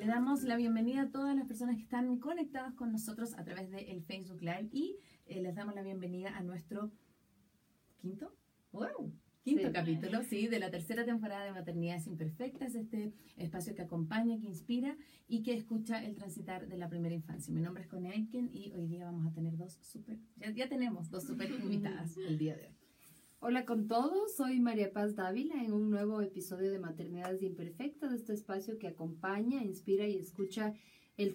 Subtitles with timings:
[0.00, 3.70] Le damos la bienvenida a todas las personas que están conectadas con nosotros a través
[3.70, 4.96] del Facebook Live y
[5.26, 6.90] eh, les damos la bienvenida a nuestro
[8.00, 8.34] quinto,
[8.72, 9.72] wow, quinto Sí.
[9.74, 14.96] capítulo, sí, de la tercera temporada de Maternidades Imperfectas, este espacio que acompaña, que inspira
[15.28, 17.52] y que escucha el transitar de la primera infancia.
[17.52, 20.66] Mi nombre es Connie Aitken y hoy día vamos a tener dos super, ya, ya
[20.66, 22.79] tenemos dos super invitadas el día de hoy.
[23.42, 28.34] Hola con todos, soy María Paz Dávila en un nuevo episodio de Maternidades Imperfectas, este
[28.34, 30.74] espacio que acompaña, inspira y escucha
[31.16, 31.32] el,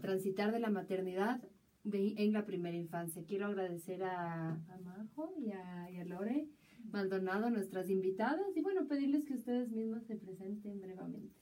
[0.00, 1.40] transitar de la maternidad
[1.84, 3.24] de- en la primera infancia.
[3.26, 6.48] Quiero agradecer a, a Majo y a, a Lore
[6.90, 11.34] Maldonado, nuestras invitadas, y bueno, pedirles que ustedes mismas se presenten brevemente.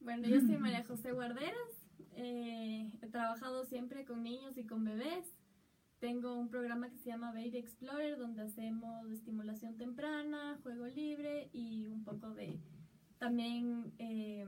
[0.00, 1.54] Bueno, yo soy María José Guarderas.
[2.16, 5.26] eh, he trabajado siempre con niños y con bebés.
[6.02, 11.86] Tengo un programa que se llama Baby Explorer, donde hacemos estimulación temprana, juego libre y
[11.86, 12.58] un poco de
[13.18, 14.44] también eh,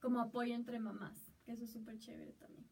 [0.00, 2.66] como apoyo entre mamás, que eso es súper chévere también.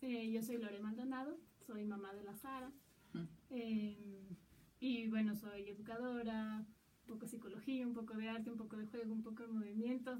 [0.00, 2.72] Eh, yo soy Lore Maldonado, soy mamá de la Sara.
[3.12, 3.24] Mm.
[3.50, 4.38] Eh,
[4.80, 6.64] y bueno, soy educadora,
[7.02, 9.48] un poco de psicología, un poco de arte, un poco de juego, un poco de
[9.48, 10.18] movimiento.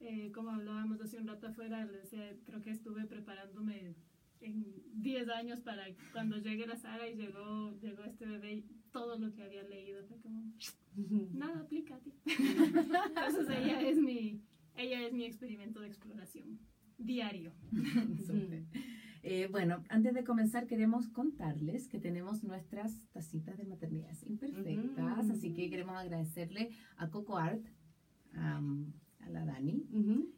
[0.00, 3.94] Eh, como hablábamos hace un rato afuera, decía, creo que estuve preparándome
[4.42, 9.18] en 10 años para cuando llegue la Sara y llegó, llegó este bebé y todo
[9.18, 10.52] lo que había leído fue como,
[11.32, 12.12] nada aplica a ti.
[12.26, 14.42] Entonces ella es mi,
[14.76, 16.58] ella es mi experimento de exploración
[16.98, 17.52] diario.
[19.24, 25.52] Eh, bueno, antes de comenzar queremos contarles que tenemos nuestras tacitas de maternidades imperfectas, así
[25.52, 27.64] que queremos agradecerle a Coco Art,
[28.34, 29.86] am, a la Dani,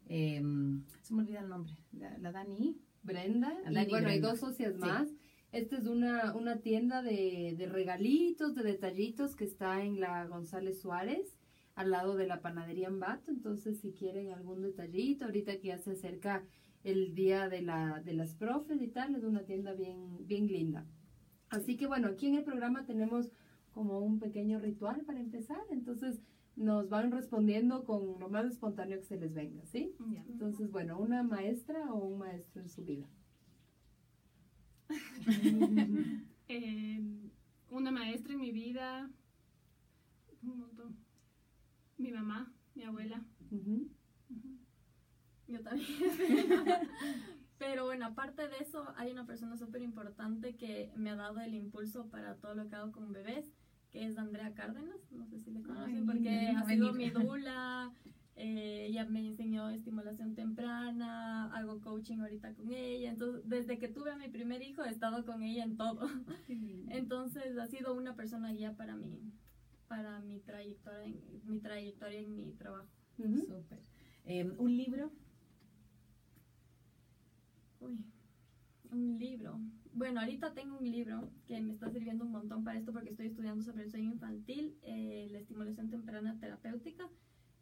[0.05, 3.53] em, se me olvida el nombre, la, la Dani, Brenda.
[3.71, 4.81] Y bueno, hay dos socias Sí.
[4.81, 5.09] más.
[5.53, 10.81] Esta es una, una tienda de, de regalitos, de detallitos que está en la González
[10.81, 11.39] Suárez,
[11.77, 13.31] al lado de la panadería Ambato.
[13.31, 16.43] Entonces, si quieren algún detallito, ahorita que ya se acerca
[16.83, 20.87] el día de, la, de las profes y tal, es una tienda bien, bien linda.
[21.51, 23.31] Así que bueno, aquí en el programa tenemos
[23.71, 25.61] como un pequeño ritual para empezar.
[25.71, 26.21] Entonces,
[26.57, 29.95] nos van respondiendo con lo más espontáneo que se les venga, ¿sí?
[30.11, 30.25] Ya.
[30.29, 33.09] Entonces, bueno, una maestra o un maestro en su vida.
[36.47, 37.01] Eh,
[37.71, 39.11] una maestra en mi vida,
[40.43, 40.95] un montón.
[41.97, 43.25] Mi mamá, mi abuela.
[45.49, 45.89] Yo también.
[47.59, 51.55] Pero bueno, aparte de eso, hay una persona súper importante que me ha dado el
[51.55, 53.51] impulso para todo lo que hago con bebés,
[53.95, 54.99] que es Andrea Cárdenas.
[55.13, 57.93] No sé si le conocen, Ay, porque ha sido mi dula.
[58.35, 63.11] eh, ella me enseñó estimulación temprana, hago coaching ahorita con ella.
[63.11, 66.09] Entonces, desde que tuve a mi primer hijo, he estado con ella en todo.
[66.91, 69.33] Entonces, ha sido una persona guía para mí,
[69.87, 72.89] para mi trayectoria, en, mi trayectoria en mi trabajo.
[73.17, 73.81] Súper.
[74.25, 75.13] Em, un libro,
[77.79, 78.05] Uy,
[78.91, 79.61] un libro.
[79.95, 83.27] Bueno, ahorita tengo un libro que me está sirviendo un montón para esto porque estoy
[83.27, 87.09] estudiando sobre el sueño infantil, eh, la estimulación temprana terapéutica,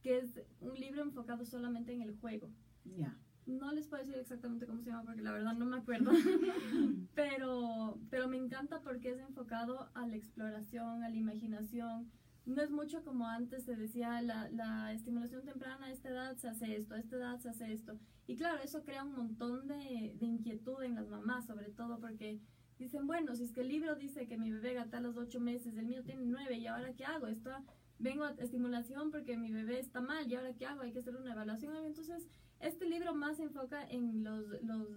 [0.00, 2.50] que es un libro enfocado solamente en el juego.
[2.84, 3.16] ya.
[3.44, 6.12] No les puedo decir exactamente cómo se llama porque la verdad no me acuerdo,
[7.14, 12.08] pero, pero me encanta porque es enfocado a la exploración, a la imaginación.
[12.44, 16.48] No es mucho como antes se decía, la, la estimulación temprana a esta edad se
[16.48, 17.98] hace esto, a esta edad se hace esto.
[18.26, 22.40] Y claro, eso crea un montón de, de inquietud en las mamás, sobre todo porque
[22.78, 25.40] dicen, bueno, si es que el libro dice que mi bebé gata a los ocho
[25.40, 27.26] meses, el mío tiene nueve, ¿y ahora qué hago?
[27.28, 27.50] Esto,
[27.98, 30.82] vengo a estimulación porque mi bebé está mal, ¿y ahora qué hago?
[30.82, 31.76] Hay que hacer una evaluación.
[31.84, 32.26] Entonces,
[32.60, 34.88] este libro más se enfoca en los, los,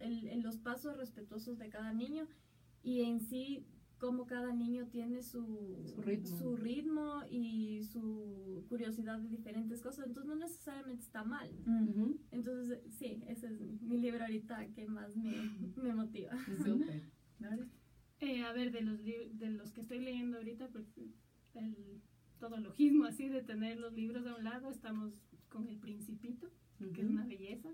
[0.00, 2.26] en los pasos respetuosos de cada niño
[2.82, 3.66] y en sí
[4.02, 6.36] cómo cada niño tiene su, Su ritmo.
[6.38, 10.08] su ritmo y su curiosidad de diferentes cosas.
[10.08, 11.48] Entonces no necesariamente está mal.
[11.64, 12.18] Ujú.
[12.32, 15.34] Entonces sí, ese es mi libro ahorita que más me,
[15.80, 16.32] me motiva.
[18.20, 20.86] Eh, a ver, de los, li- de los que estoy leyendo ahorita, pues
[21.54, 22.00] el
[22.38, 25.12] todologismo así de tener los libros a un lado, estamos
[25.48, 26.48] con El Principito,
[26.94, 27.70] que es una belleza.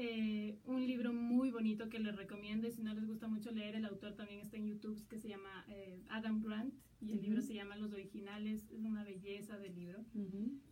[0.00, 3.74] Eh, un libro muy bonito que les recomiendo y si no les gusta mucho leer,
[3.74, 7.42] el autor también está en YouTube, que se llama eh, Adam Grant y el libro
[7.42, 10.04] se llama Los Originales, es una belleza del libro.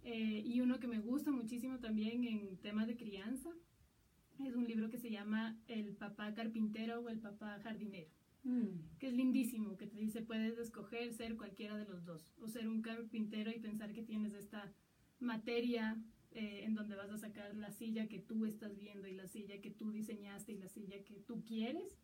[0.04, 3.50] Eh, y uno que me gusta muchísimo también en temas de crianza
[4.44, 8.10] es un libro que se llama El papá carpintero o el papá jardinero,
[8.44, 8.98] Mm.
[9.00, 12.68] que es lindísimo, que te dice puedes escoger ser cualquiera de los dos, o ser
[12.68, 14.72] un carpintero y pensar que tienes esta
[15.18, 16.00] materia
[16.36, 19.62] eh, en donde vas a sacar la silla que tú estás viendo y la silla
[19.62, 21.96] que tú diseñaste y la silla que tú quieres,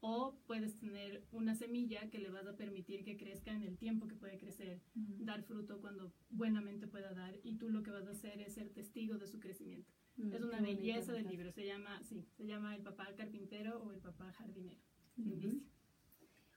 [0.00, 4.08] o puedes tener una semilla que le vas a permitir que crezca en el tiempo
[4.08, 8.10] que puede crecer, dar fruto cuando buenamente pueda dar y tú lo que vas a
[8.10, 9.92] hacer es ser testigo de su crecimiento.
[10.16, 13.80] Mm, es una qué belleza del libro, se llama, sí, se llama El papá carpintero
[13.84, 14.80] o El papá jardinero.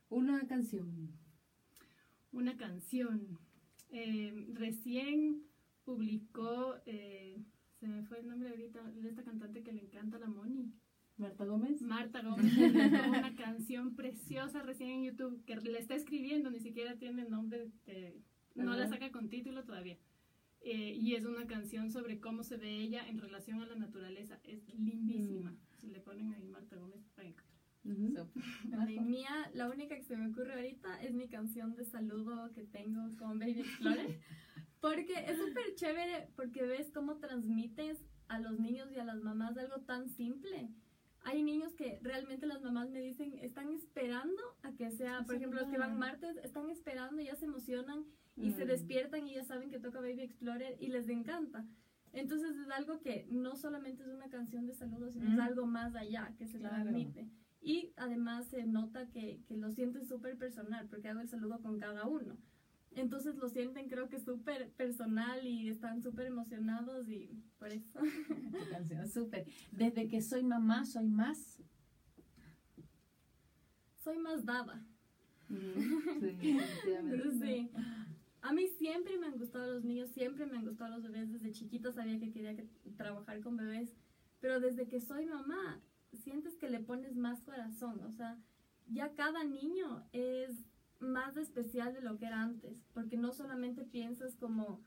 [0.10, 1.12] Una canción.
[2.32, 3.38] Una canción.
[3.92, 5.49] Eh, recién
[5.94, 7.44] publicó, eh,
[7.80, 10.72] se me fue el nombre ahorita, de esta cantante que le encanta la Moni.
[11.18, 11.82] Marta Gómez.
[11.82, 16.96] Marta Gómez publicó una canción preciosa recién en YouTube que le está escribiendo, ni siquiera
[16.98, 18.22] tiene el nombre, de-
[18.56, 19.98] no la saca con título todavía.
[20.62, 24.40] Eh, y es una canción sobre cómo se ve ella en relación a la naturaleza.
[24.44, 25.56] Es lindísima.
[25.80, 27.50] Si le ponen ahí Marta Gómez, van a encontrar.
[27.86, 28.30] Ujú.
[28.70, 32.52] Bueno, y mía, la única que se me ocurre ahorita es mi canción de saludo
[32.54, 34.20] que tengo con Baby Explorer.
[34.82, 39.58] Porque es súper chévere porque ves cómo transmites a los niños y a las mamás
[39.58, 40.70] algo tan simple.
[41.24, 45.60] Hay niños que realmente las mamás me dicen, están esperando a que sea, por ejemplo,
[45.60, 48.06] los que van martes, están esperando y ya se emocionan
[48.38, 48.68] y se Mm.
[48.70, 51.66] despiertan y ya saben que toca Baby Explorer y les encanta.
[52.14, 55.42] Entonces es algo que no solamente es una canción de saludos, sino es Mm.
[55.42, 56.76] algo más allá que se Claro.
[56.76, 57.28] transmite.
[57.62, 61.78] Y además se nota que, que lo sienten súper personal, porque hago el saludo con
[61.78, 62.38] cada uno.
[62.96, 68.00] Entonces lo sienten creo que súper personal y están súper emocionados y por eso.
[68.52, 69.46] Tu canción, súper.
[69.72, 71.60] Desde que soy mamá, soy más.
[74.04, 74.86] Soy más dada.
[75.50, 76.20] Ujú.
[76.20, 76.60] Sí.
[77.42, 77.70] Sí.
[78.42, 81.30] A mí siempre me han gustado los niños, siempre me han gustado los bebés.
[81.32, 83.94] Desde chiquita sabía que quería que- trabajar con bebés.
[84.40, 85.82] Pero desde que soy mamá,
[86.24, 88.00] sientes que le pones más corazón.
[88.06, 88.38] O sea,
[88.88, 90.52] ya cada niño es
[91.00, 92.78] más especial de lo que era antes.
[92.94, 94.82] Porque no solamente piensas como,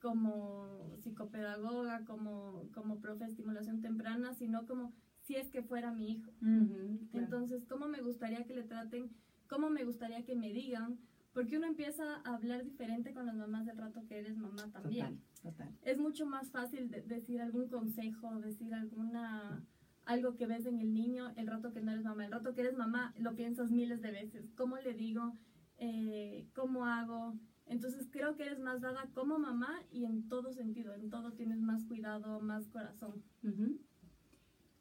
[0.00, 6.12] como psicopedagoga, como, como profe de estimulación temprana, sino como si es que fuera mi
[6.12, 6.32] hijo.
[6.40, 7.24] Claro.
[7.24, 9.10] Entonces, ¿cómo me gustaría que le traten?
[9.48, 10.98] ¿Cómo me gustaría que me digan?
[11.34, 15.20] Porque uno empieza a hablar diferente con las mamás del rato que eres mamá también.
[15.42, 15.78] Total, total.
[15.82, 19.62] Es mucho más fácil de- decir algún consejo, decir alguna
[20.08, 22.24] algo que ves en el niño el rato que no eres mamá.
[22.24, 24.50] El rato que eres mamá lo piensas miles de veces.
[24.56, 25.36] ¿Cómo le digo?
[25.76, 27.38] Eh, ¿Cómo hago?
[27.66, 31.60] Entonces creo que eres más dada como mamá y en todo sentido, en todo tienes
[31.60, 33.22] más cuidado, más corazón.
[33.42, 33.78] Ujú.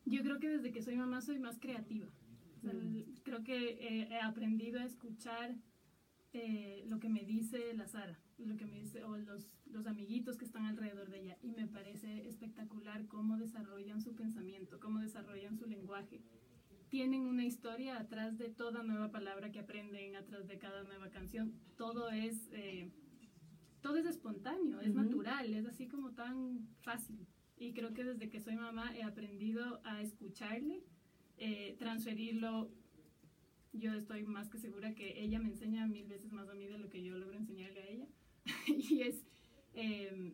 [0.05, 2.07] Yo creo que desde que soy mamá soy más creativa.
[2.55, 3.03] O sea, Mm.
[3.23, 5.57] Creo que eh, he aprendido a escuchar
[6.33, 10.37] eh, lo que me dice la Sara, lo que me dice, o los, los amiguitos
[10.37, 11.37] que están alrededor de ella.
[11.41, 16.21] Y me parece espectacular cómo desarrollan su pensamiento, cómo desarrollan su lenguaje.
[16.89, 21.53] Tienen una historia atrás de toda nueva palabra que aprenden, atrás de cada nueva canción.
[21.75, 22.91] Todo es, eh,
[23.81, 25.03] todo es espontáneo, es Ujú.
[25.03, 27.27] natural, es así como tan fácil.
[27.57, 30.83] Y creo que desde que soy mamá he aprendido a escucharle,
[31.37, 32.71] eh, transferirlo.
[33.77, 36.77] Yo estoy más que segura que ella me enseña mil veces más a mí de
[36.77, 38.07] lo que yo logro enseñarle a ella.
[38.67, 39.23] y es
[39.73, 40.33] eh,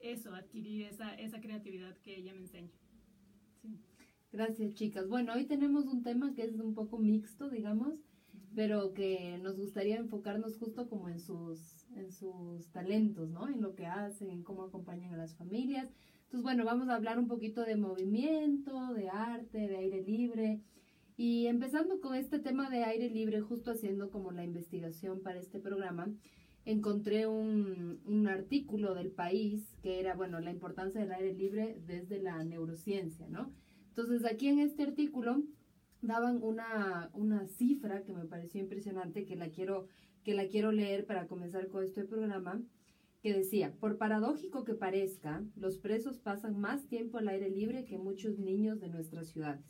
[0.00, 2.72] eso, adquirir esa, esa creatividad que ella me enseña.
[3.62, 3.80] Sí.
[4.32, 5.08] Gracias, chicas.
[5.08, 7.94] Bueno, hoy tenemos un tema que es un poco mixto, digamos,
[8.54, 13.48] pero que nos gustaría enfocarnos justo como en sus, en sus talentos, ¿no?
[13.48, 15.88] En lo que hacen, en cómo acompañan a las familias.
[16.24, 20.60] Entonces, bueno, vamos a hablar un poquito de movimiento, de arte, de aire libre.
[21.16, 25.58] Y empezando con este tema de aire libre, justo haciendo como la investigación para este
[25.58, 26.12] programa,
[26.66, 32.20] encontré un, un artículo del país que era, bueno, la importancia del aire libre desde
[32.20, 33.50] la neurociencia, ¿no?
[33.88, 35.42] Entonces, aquí en este artículo
[36.02, 39.86] daban una, una cifra que me pareció impresionante, que la, quiero,
[40.22, 42.62] que la quiero leer para comenzar con este programa,
[43.22, 47.96] que decía, por paradójico que parezca, los presos pasan más tiempo al aire libre que
[47.96, 49.64] muchos niños de nuestras ciudades,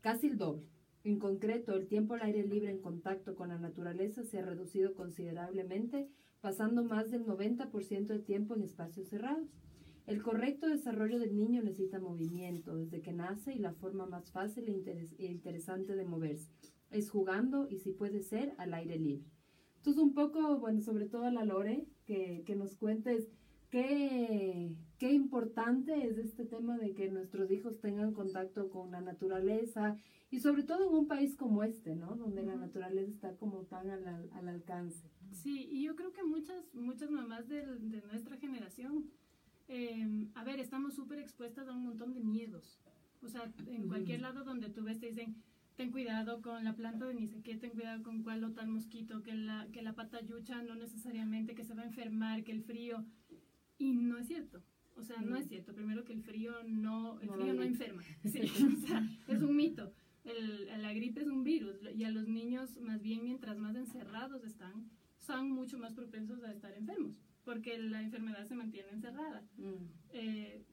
[0.00, 0.73] casi el doble.
[1.04, 4.94] En concreto, el tiempo al aire libre en contacto con la naturaleza se ha reducido
[4.94, 6.08] considerablemente,
[6.40, 9.50] pasando más del 90% del tiempo en espacios cerrados.
[10.06, 14.66] El correcto desarrollo del niño necesita movimiento desde que nace y la forma más fácil
[14.66, 16.50] e, e interesante de moverse
[16.90, 19.26] es jugando y si puede ser al aire libre.
[19.76, 23.28] Entonces un poco, bueno, sobre todo a la Lore, que, que nos cuentes
[23.78, 29.96] qué, qué importante es este tema de que nuestros hijos tengan contacto con la naturaleza
[30.30, 32.14] y sobre todo en un país como este, ¿no?
[32.14, 32.60] Donde la Ujú.
[32.66, 35.10] naturaleza está como tan al, al- al alcance.
[35.32, 39.10] Sí, y yo creo que muchas, muchas mamás del- de, nuestra generación,
[39.66, 42.80] eh, a ver, estamos súper expuestas a un montón de miedos.
[43.22, 45.34] O sea, en cualquier lado donde tú ves te dicen,
[45.76, 48.68] ten cuidado con la planta de ni sé qué, ten cuidado con cuál o tal
[48.68, 52.62] mosquito, que la, que la patayucha no necesariamente, que se va a enfermar, que el
[52.62, 53.04] frío.
[53.78, 54.62] Y no es cierto.
[54.96, 55.74] O sea, no es cierto.
[55.74, 58.02] Primero que el frío no, el No frío no enferma.
[58.24, 59.92] Sí, o sea, es un mito.
[60.24, 64.44] el- la gripe es un virus y a los niños más bien mientras más encerrados
[64.44, 64.88] están,
[65.18, 67.14] son mucho más propensos a estar enfermos
[67.44, 69.42] porque la enfermedad se mantiene encerrada.
[69.58, 69.74] Mm.
[70.12, 70.64] Eh,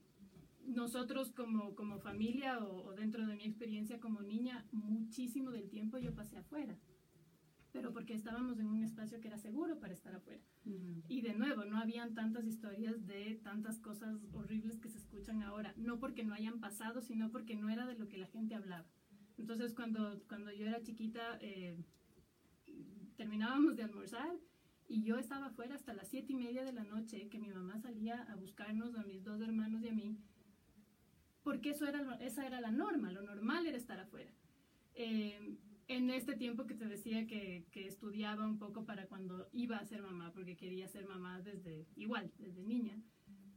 [0.67, 5.98] nosotros como, como familia o, o dentro de mi experiencia como niña, muchísimo del tiempo
[5.98, 6.77] yo pasé afuera,
[7.72, 10.42] pero porque estábamos en un espacio que era seguro para estar afuera.
[10.66, 11.04] Ujú.
[11.08, 15.74] Y de nuevo, no habían tantas historias de tantas cosas horribles que se escuchan ahora,
[15.78, 18.88] no porque no hayan pasado, sino porque no era de lo que la gente hablaba.
[19.38, 21.78] Entonces, cuando, cuando yo era chiquita, eh,
[23.16, 24.32] terminábamos de almorzar
[24.88, 27.80] y yo estaba afuera hasta las siete y media de la noche, que mi mamá
[27.80, 30.18] salía a buscarnos a mis dos hermanos y a mí,
[31.44, 34.32] porque eso era, esa era la norma, lo normal era estar afuera.
[34.94, 35.58] Eh,
[35.95, 39.86] en este tiempo que te decía que, que estudiaba un poco para cuando iba a
[39.86, 42.98] ser mamá, porque quería ser mamá desde, igual, desde niña,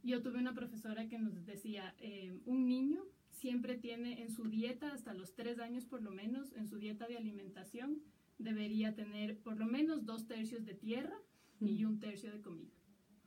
[0.03, 4.93] yo tuve una profesora que nos decía, eh, un niño siempre tiene en su dieta,
[4.93, 8.01] hasta los tres años por lo menos, en su dieta de alimentación,
[8.37, 11.17] debería tener por lo menos dos tercios de tierra
[11.61, 12.71] y un tercio de comida.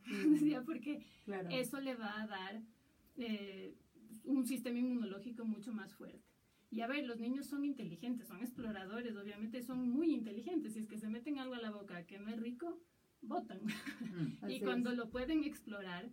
[0.05, 0.33] Mm.
[0.33, 1.49] Decía, porque Claro.
[1.51, 2.63] eso le va a dar
[3.17, 3.75] eh,
[4.23, 6.28] un sistema inmunológico mucho más fuerte.
[6.71, 10.73] Y a ver, los niños son inteligentes, son exploradores, obviamente son muy inteligentes.
[10.73, 12.79] Si es que se meten algo a la boca que no es rico,
[13.21, 13.61] botan.
[13.63, 14.37] Mm.
[14.49, 14.97] Y cuando es.
[14.97, 16.09] lo pueden explorar,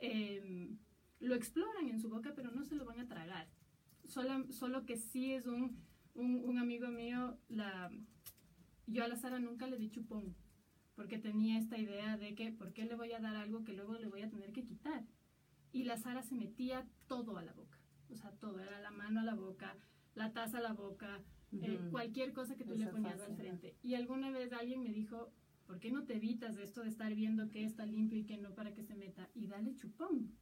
[0.00, 0.70] eh,
[1.20, 3.48] lo exploran en su boca, pero no se lo van a tragar.
[4.04, 5.76] Solo, solo que sí es un,
[6.14, 7.90] un, un amigo mío, la,
[8.86, 10.34] yo a la Sara nunca le di chupón,
[10.94, 13.94] porque tenía esta idea de que, ¿por qué le voy a dar algo que luego
[13.98, 15.06] le voy a tener que quitar?
[15.72, 17.78] Y la Sara se metía todo a la boca,
[18.08, 19.76] o sea, todo, era la mano a la boca,
[20.20, 21.22] la taza a la boca,
[21.52, 23.76] eh, cualquier cosa que tú le Esa ponías fase, al frente.
[23.82, 25.32] Y alguna vez alguien me dijo,
[25.66, 28.36] ¿por qué no te evitas de esto de estar viendo que está limpio y que
[28.36, 29.28] no para que se meta?
[29.34, 30.36] Y dale chupón.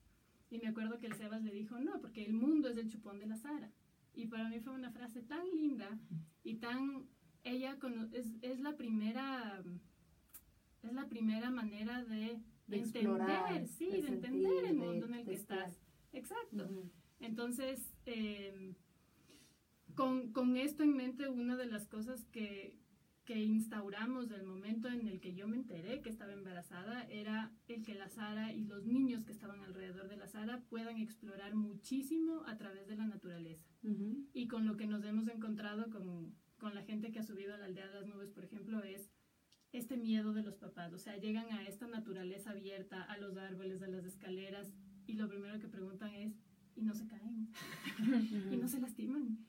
[0.50, 3.20] Y me acuerdo que el Sebas le dijo, no, porque el mundo es el chupón
[3.20, 3.70] de la Sara.
[4.14, 5.98] Y para mí fue una frase tan linda
[6.42, 7.06] y tan...
[7.44, 7.78] Ella
[8.12, 9.62] es, es la primera...
[10.82, 15.06] Es la primera manera de, De entender, explorar, sí, de de, entender sentir, el mundo
[15.06, 15.80] en el que estás.
[16.12, 16.68] Exacto.
[17.20, 18.74] Entonces, eh,
[19.98, 22.78] con, con esto en mente, una de las cosas que,
[23.24, 27.82] que instauramos del momento en el que yo me enteré que estaba embarazada era el
[27.82, 32.44] que la Sara y los niños que estaban alrededor de la Sara puedan explorar muchísimo
[32.46, 33.66] a través de la naturaleza.
[33.82, 34.24] Ujú.
[34.32, 37.58] Y con lo que nos hemos encontrado con, con la gente que ha subido a
[37.58, 39.10] la aldea de las nubes, por ejemplo, es
[39.72, 40.92] este miedo de los papás.
[40.92, 44.72] O sea, llegan a esta naturaleza abierta, a los árboles, a las escaleras,
[45.08, 46.38] y lo primero que preguntan es,
[46.76, 47.48] ¿y no se caen?
[48.52, 49.44] y no se lastiman.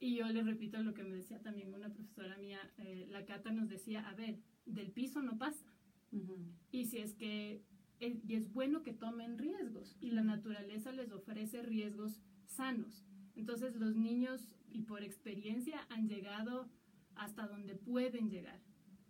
[0.00, 3.50] Y yo le repito lo que me decía también una profesora mía, eh, la Cata
[3.50, 5.64] nos decía, a ver, del piso no pasa.
[6.12, 6.36] Ujú.
[6.70, 7.62] Y si es que
[8.00, 13.06] es, y es bueno que tomen riesgos y la naturaleza les ofrece riesgos sanos.
[13.34, 16.68] Entonces los niños y por experiencia han llegado
[17.14, 18.60] hasta donde pueden llegar.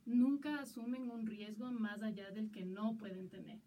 [0.07, 3.61] Nunca asumen un riesgo más allá del que no pueden tener.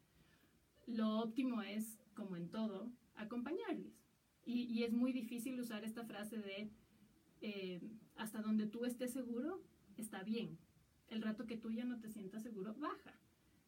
[0.86, 4.00] Lo óptimo es, como en todo, acompañarles.
[4.46, 6.72] Y, y es muy difícil usar esta frase de
[7.42, 7.82] eh,
[8.16, 9.62] hasta donde tú estés seguro,
[9.96, 10.58] está bien.
[11.10, 13.14] El rato que tú ya no te sientas seguro, baja.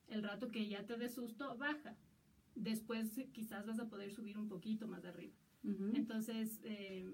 [0.07, 1.95] El rato que ya te dé susto, baja.
[2.55, 5.33] Después eh, quizás vas a poder subir un poquito más arriba.
[5.93, 7.05] Entonces, eh,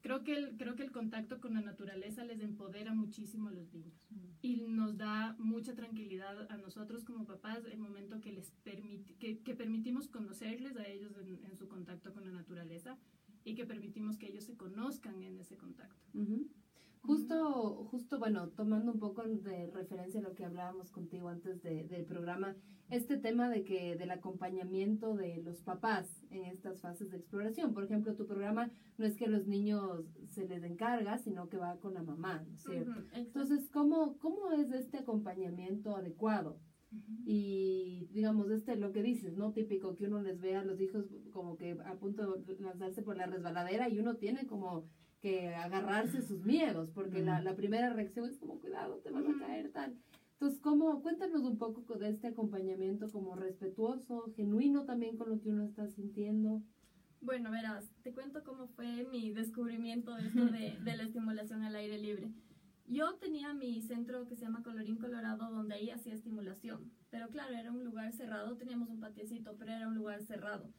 [0.00, 3.72] creo, que el, creo que el contacto con la naturaleza les empodera muchísimo a los
[3.72, 4.08] niños
[4.42, 8.52] y nos da mucha tranquilidad a nosotros como papás el momento que les
[9.18, 12.96] que, que permitimos conocerles a ellos en, en su contacto con la naturaleza
[13.44, 16.02] y que permitimos que ellos se conozcan en ese contacto.
[17.02, 21.84] Justo, justo, bueno, tomando un poco de referencia a lo que hablábamos contigo antes de-
[21.84, 22.56] del programa,
[22.88, 27.74] este tema de que del acompañamiento de los papás en estas fases de exploración.
[27.74, 31.76] Por ejemplo, tu programa no es que los niños se les encarga, sino que va
[31.78, 32.92] con la mamá, ¿no es cierto?
[33.12, 36.58] Entonces, ¿cómo, ¿cómo es este acompañamiento adecuado?
[37.26, 39.52] Y digamos, este lo que dices, ¿no?
[39.52, 43.16] Típico que uno les ve a los hijos como que a punto de lanzarse por
[43.16, 44.84] la resbaladera y uno tiene como
[45.20, 49.38] que agarrarse sus miedos, porque la, la primera reacción es como, cuidado, te vas a
[49.38, 49.96] caer, tal.
[50.32, 51.00] Entonces, ¿cómo?
[51.00, 55.88] Cuéntanos un poco de este acompañamiento como respetuoso, genuino también con lo que uno está
[55.88, 56.60] sintiendo.
[57.22, 61.76] Bueno, verás, te cuento cómo fue mi descubrimiento de esto de, de la estimulación al
[61.76, 62.30] aire libre.
[62.86, 66.92] Yo tenía mi centro que se llama Colorín Colorado, donde ahí hacía estimulación.
[67.10, 70.70] Pero claro, era un lugar cerrado, teníamos un patiecito, pero era un lugar cerrado.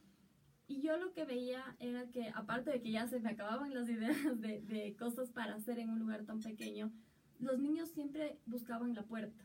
[0.68, 3.88] Y yo lo que veía era que, aparte de que ya se me acababan las
[3.88, 6.92] ideas de, de cosas para hacer en un lugar tan pequeño,
[7.38, 9.44] los niños siempre buscaban la puerta.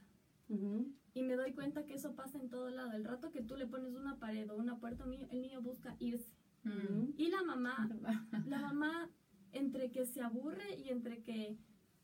[1.14, 2.92] Y me doy cuenta que eso pasa en todo lado.
[2.92, 5.42] El rato que tú le pones una pared o una puerta, a un niño- el
[5.42, 6.36] niño busca irse.
[6.66, 7.14] Ujú.
[7.18, 7.90] Y la mamá,
[8.46, 9.10] la mamá
[9.54, 11.58] entre que se aburre y entre que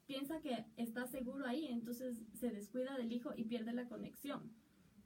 [0.08, 4.52] piensa que está seguro ahí, entonces se descuida del hijo y pierde la conexión.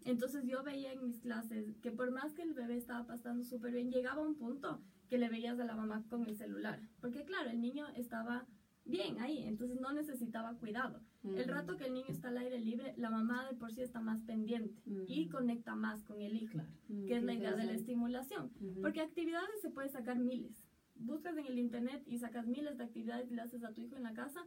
[0.06, 3.74] Entonces yo veía en mis clases que por más que el bebé estaba pasando súper
[3.74, 6.80] bien, llegaba un punto que le veías a la mamá con el celular.
[7.02, 8.48] Porque claro, el niño estaba
[8.86, 11.02] bien ahí, entonces no necesitaba cuidado.
[11.24, 14.02] El rato que el niño está al aire libre, la mamá de por sí está
[14.02, 16.60] más pendiente y conecta más con el hijo,
[17.08, 18.52] que es la idea de la estimulación.
[18.82, 20.64] Porque actividades se puede sacar miles.
[20.96, 23.96] Buscas en el internet y sacas miles de actividades y le haces a tu hijo
[23.98, 24.46] en la casa,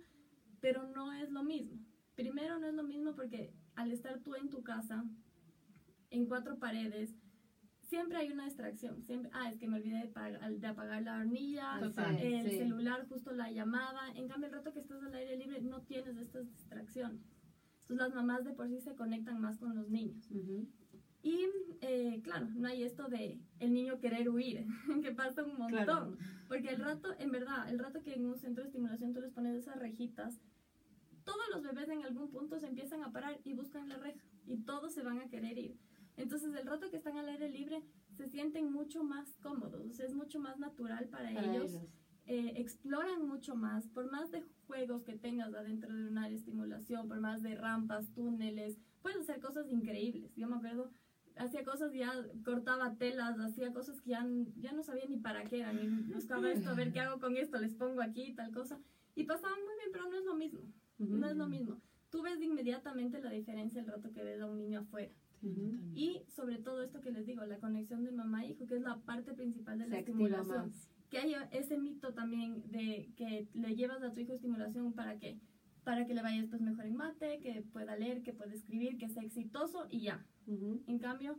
[0.65, 1.79] pero no es lo mismo.
[2.15, 5.05] Primero no es lo mismo porque al estar tú en tu casa,
[6.09, 7.15] en cuatro paredes,
[7.83, 9.03] siempre hay una distracción.
[9.03, 11.79] Siempre, ah, es que me olvidé de, apagar la hornilla,
[12.19, 14.11] el celular, justo la llamada.
[14.15, 17.21] En cambio, el rato que estás al aire libre no tienes estas distracciones.
[17.83, 20.27] Entonces las mamás de por sí se conectan más con los niños.
[21.23, 21.47] Y
[21.83, 24.65] eh, claro, no hay esto de el niño querer huir,
[25.03, 26.17] que pasa un montón.
[26.49, 29.31] Porque el rato, en verdad, el rato que en un centro de estimulación tú les
[29.31, 30.41] pones esas rejitas,
[31.45, 34.59] todos los bebés en algún punto se empiezan a parar y buscan la reja y
[34.59, 35.79] todos se van a querer ir.
[36.17, 37.83] Entonces, el rato que están al aire libre,
[38.13, 41.81] se sienten mucho más cómodos, es mucho más natural para, ellos.
[42.27, 47.21] Eh, exploran mucho más, por más de juegos que tengas adentro de una estimulación, por
[47.21, 50.35] más de rampas, túneles, puedes hacer cosas increíbles.
[50.37, 50.91] Yo me acuerdo,
[51.37, 55.61] hacía cosas ya, cortaba telas, hacía cosas que ya, ya no sabía ni para qué
[55.61, 58.79] eran, y buscaba esto, a ver qué hago con esto, les pongo aquí, tal cosa,
[59.15, 60.63] y pasaba muy bien, pero no es lo mismo,
[61.09, 61.81] no es lo mismo.
[62.11, 65.13] Tú ves inmediatamente la diferencia el rato que ves a un niño afuera.
[65.95, 68.83] Y sobre todo esto que les digo, la conexión de mamá e hijo, que es
[68.83, 70.73] la parte principal de la estimulación.
[71.11, 75.39] Que haya ese mito también de que le llevas a tu hijo estimulación para que
[75.85, 79.11] para que le vaya después mejor en mate, que pueda leer, que pueda escribir, que
[79.11, 80.25] sea exitoso y ya.
[80.47, 81.37] En cambio,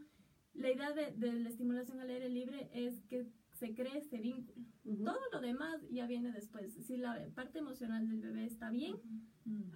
[0.53, 3.25] la idea de, de, la estimulación al aire libre es que
[3.65, 4.63] se cree ese vínculo.
[5.03, 6.73] Todo lo demás ya viene después.
[6.85, 8.95] Si la parte emocional del bebé está bien,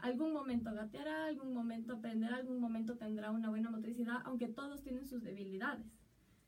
[0.02, 5.08] algún momento gateará, algún momento aprenderá, algún momento tendrá una buena motricidad, aunque todos tienen
[5.08, 5.88] sus debilidades.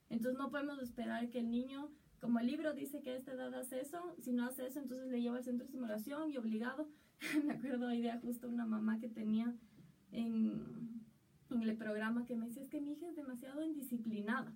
[0.10, 3.54] Entonces no podemos esperar que el niño, como el libro dice que a esta edad
[3.56, 6.90] hace eso, si no hace eso, entonces le lleva al centro de simulación y obligado.
[7.46, 9.56] me acuerdo hoy día justo una mamá que tenía
[10.12, 11.02] en,
[11.50, 14.54] en el programa que me decía, es que mi hija es demasiado indisciplinada.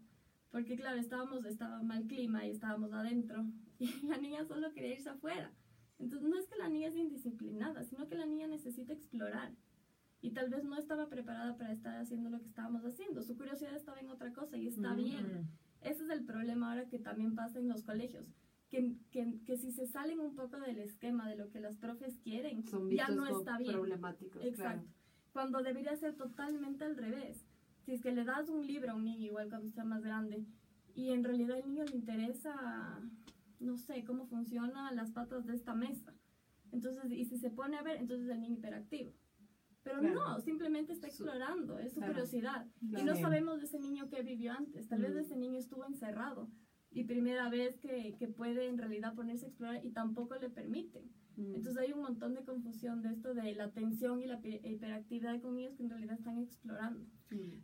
[0.56, 3.46] Porque claro, estábamos, estaba mal clima y estábamos adentro
[3.78, 5.52] y la niña solo quería irse afuera.
[6.00, 9.52] Entonces no es que la niña es indisciplinada, sino que la niña necesita explorar.
[10.22, 13.22] Y tal vez no estaba preparada para estar haciendo lo que estábamos haciendo.
[13.22, 15.50] Su curiosidad estaba en otra cosa y está bien.
[15.82, 18.26] Ese es el problema ahora que también pasa en los colegios.
[18.70, 22.18] Que, que, que, si se salen un poco del esquema de lo que las profes
[22.24, 22.64] quieren,
[22.96, 23.74] ya no está bien.
[23.74, 24.42] problemáticos.
[24.46, 24.90] Exacto.
[25.34, 27.45] Cuando debería ser totalmente al revés.
[27.86, 30.46] Si es que le das un libro a un niño, igual cuando sea más grande,
[30.96, 33.02] y en realidad al niño le interesa
[33.60, 36.14] no sé cómo funcionan las patas de esta mesa.
[36.72, 39.14] Entonces, y si se pone a ver, entonces el niño hiperactivo.
[39.84, 42.66] Pero no, simplemente está explorando, es su curiosidad.
[42.82, 44.88] Y no sabemos de ese niño que vivió antes.
[44.88, 45.20] Tal vez mm.
[45.20, 46.50] ese niño estuvo encerrado
[46.90, 51.04] y primera vez que, que, puede en realidad ponerse a explorar y tampoco le permiten.
[51.36, 51.56] Mm.
[51.56, 55.56] Entonces hay un montón de confusión de esto de la atención y la hiperactividad con
[55.56, 57.06] niños que en realidad están explorando.
[57.30, 57.62] Eh,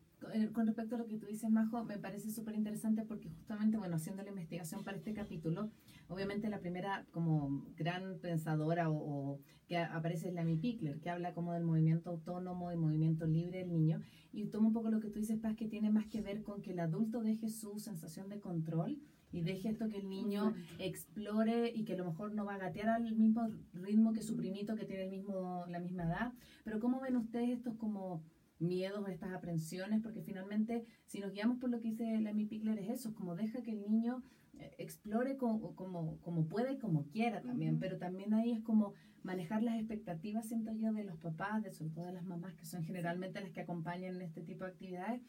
[0.54, 3.96] con respecto a lo que tú dices, Majo, me parece súper interesante porque justamente, bueno,
[3.96, 5.72] haciendo la investigación para este capítulo,
[6.10, 11.34] obviamente la primera como gran pensadora o, que aparece es la Mi Pickler, que habla
[11.34, 15.10] como del movimiento autónomo y movimiento libre del niño, y toma un poco lo que
[15.10, 18.30] tú dices, Paz, que tiene más que ver con que el adulto deje su sensación
[18.30, 19.00] de control
[19.32, 22.58] y deje esto que el niño explore y que a lo mejor no va a
[22.58, 26.34] gatear al mismo ritmo que su primito que tiene el mismo, la misma edad.
[26.64, 28.24] Pero ¿cómo ven ustedes estos como
[28.62, 32.90] miedos, estas aprensiones, porque finalmente si nos guiamos por lo que dice Lemmy Pickler es
[32.90, 34.24] eso, es como deja que el niño
[34.60, 38.94] eh, explore como, como, como puede, como quiera también, pero también ahí es como
[39.24, 42.66] manejar las expectativas, siento yo, de los papás, de sobre todo de las mamás, que
[42.66, 45.22] son generalmente las que acompañan en este tipo de actividades,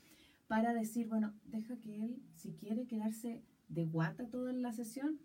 [0.47, 5.18] para decir, bueno, deja que él, si quiere quedarse de guata toda la sesión,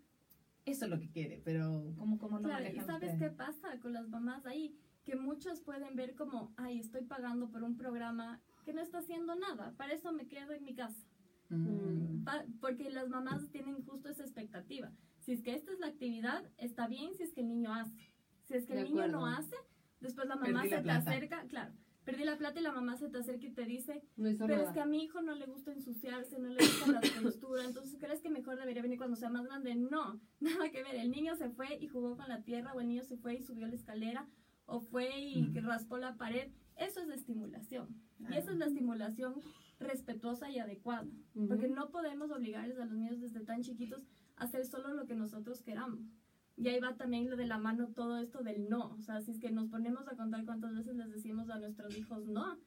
[0.64, 3.92] eso es lo que quiere, pero ¿cómo, cómo lo claro, ¿Y sabes qué pasa con
[3.92, 4.74] las mamás ahí?
[5.08, 9.34] Que muchos pueden ver como, ay, estoy pagando por un programa que no está haciendo
[9.36, 11.02] nada, para eso me quedo en mi casa.
[11.50, 12.26] Mm.
[12.60, 14.92] porque las mamás tienen justo esa expectativa.
[15.20, 18.12] Si es que esta es la actividad, está bien si es que el niño hace.
[18.44, 19.56] Si es que el niño no hace,
[20.00, 21.72] después la mamá se te acerca, claro,
[22.04, 24.80] perdí la plata y la mamá se te acerca y te dice, pero es que
[24.80, 28.28] a mi hijo no le gusta ensuciarse, no le gusta la textura, entonces crees que
[28.28, 29.74] mejor debería venir cuando sea más grande.
[29.74, 32.88] No, nada que ver, el niño se fue y jugó con la tierra o el
[32.88, 34.28] niño se fue y subió la escalera
[34.68, 36.48] o fue y raspó la pared.
[36.76, 37.88] Eso es la estimulación.
[38.30, 39.34] Y esa es la estimulación
[39.80, 41.06] respetuosa y adecuada.
[41.48, 44.02] Porque no podemos obligarles a los niños desde tan chiquitos
[44.36, 46.00] a hacer solo lo que nosotros queramos.
[46.56, 48.90] Y ahí va también lo de la mano todo esto del no.
[48.98, 51.96] O sea, si es que nos ponemos a contar cuántas veces les decimos a nuestros
[51.96, 52.58] hijos no,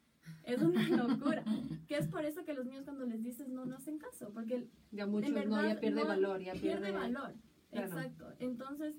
[0.45, 1.43] es una locura.
[1.87, 4.31] que es por eso que los niños cuando les dices no, no hacen caso.
[4.33, 7.33] Porque Ya muchos en no, ya verdad, pierde no, valor, ya pierde, pierde, valor.
[7.69, 7.87] claro.
[7.87, 8.33] Exacto.
[8.39, 8.95] Entonces,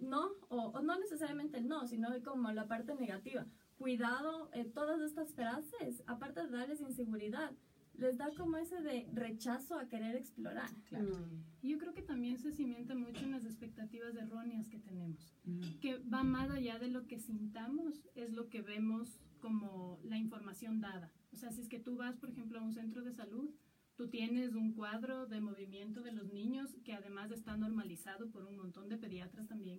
[0.00, 3.46] no, o, o no necesariamente el no, sino como la parte negativa.
[3.78, 7.52] Cuidado, eh, todas estas frases, aparte de darles inseguridad,
[7.94, 10.70] les da como ese de rechazo a querer explorar.
[10.88, 11.08] Claro.
[11.16, 11.44] Mm.
[11.62, 15.60] Y Yo creo que también se cimienta mucho en las expectativas erróneas que tenemos, Mm.
[15.80, 20.80] que va más allá de lo que sintamos, es lo que vemos como la información
[20.80, 21.10] dada.
[21.32, 23.50] O sea, si es que tú vas, por ejemplo, a un centro de salud,
[24.02, 28.56] tú tienes un cuadro de movimiento de los niños que además está normalizado por un
[28.56, 29.78] montón de pediatras también,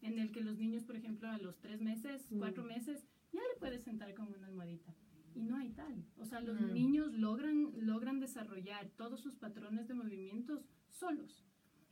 [0.00, 2.38] en el que los niños, por ejemplo, a los tres meses, Mm.
[2.38, 4.94] cuatro meses, ya le puedes sentar con una almohadita.
[5.34, 6.04] Y no hay tal.
[6.18, 6.72] O sea, los Mm.
[6.72, 11.44] niños logran, logran desarrollar todos sus patrones de movimientos solos,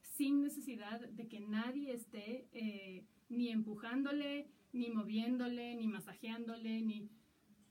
[0.02, 7.10] sin necesidad de que nadie esté eh, ni empujándole, ni moviéndole, ni masajeándole, ni...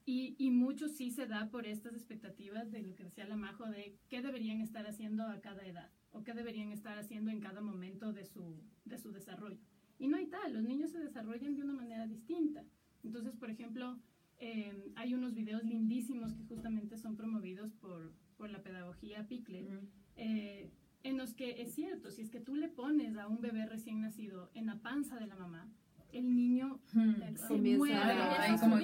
[0.06, 3.66] Y, y mucho sí se da por estas expectativas de lo que decía la Majo,
[3.66, 7.62] de qué deberían estar haciendo a cada edad, o qué deberían estar haciendo en cada
[7.62, 9.60] momento de su, de su desarrollo.
[10.00, 12.66] Y no hay tal, los niños se desarrollan de una manera distinta.
[13.04, 14.00] Entonces, por ejemplo,
[14.40, 19.88] eh, hay unos videos lindísimos que justamente son promovidos por, por la pedagogía Pickle, Mm.
[20.16, 20.72] eh,
[21.04, 24.02] en los que es cierto, si es que tú le pones a un bebé recién
[24.02, 25.68] nacido en la panza de la mamá,
[26.14, 27.14] el niño Mm.
[27.48, 28.76] se mueve a- como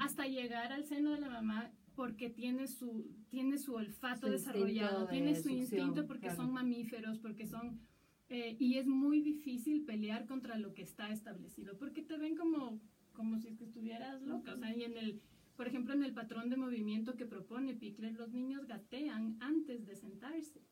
[0.00, 5.06] hasta llegar al seno de la mamá porque tiene su, tiene su olfato Su desarrollado,
[5.06, 6.36] de tiene su succión, instinto porque claro.
[6.42, 7.80] son mamíferos, porque son...
[8.28, 12.80] eh, y es muy difícil pelear contra lo que está establecido, porque te ven como,
[13.12, 14.54] como si es que estuvieras loca.
[14.54, 15.20] O sea, y en el,
[15.56, 19.96] por ejemplo, en el patrón de movimiento que propone Pickler, los niños gatean antes de
[19.96, 20.62] sentarse.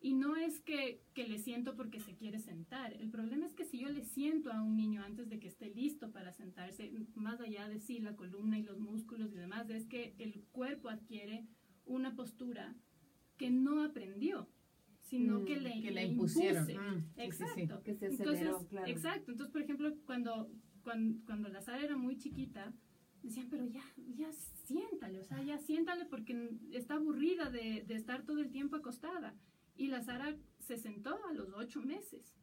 [0.00, 2.92] Y no es que, que le siento porque se quiere sentar.
[2.92, 5.70] El problema es que si yo le siento a un niño antes de que esté
[5.74, 9.86] listo para sentarse, más allá de sí, la columna y los músculos y demás, es
[9.86, 11.46] que el cuerpo adquiere
[11.84, 12.76] una postura
[13.36, 14.48] que no aprendió,
[15.00, 16.70] sino Mm, que le, Que le impusieron.
[16.70, 16.78] impuse.
[16.78, 17.22] Mm, sí, sí, sí.
[17.22, 17.82] Exacto.
[17.82, 18.86] Que se Entonces, aceleró, claro.
[18.86, 19.30] Exacto.
[19.32, 20.50] Entonces, por ejemplo, cuando,
[20.82, 22.72] cuando, cuando la Sara era muy chiquita,
[23.22, 23.82] decían, pero ya,
[24.14, 28.76] ya siéntale, o sea, ya siéntale porque está aburrida de, de estar todo el tiempo
[28.76, 29.34] acostada.
[29.78, 32.36] Y la Sara se sentó a los ocho meses.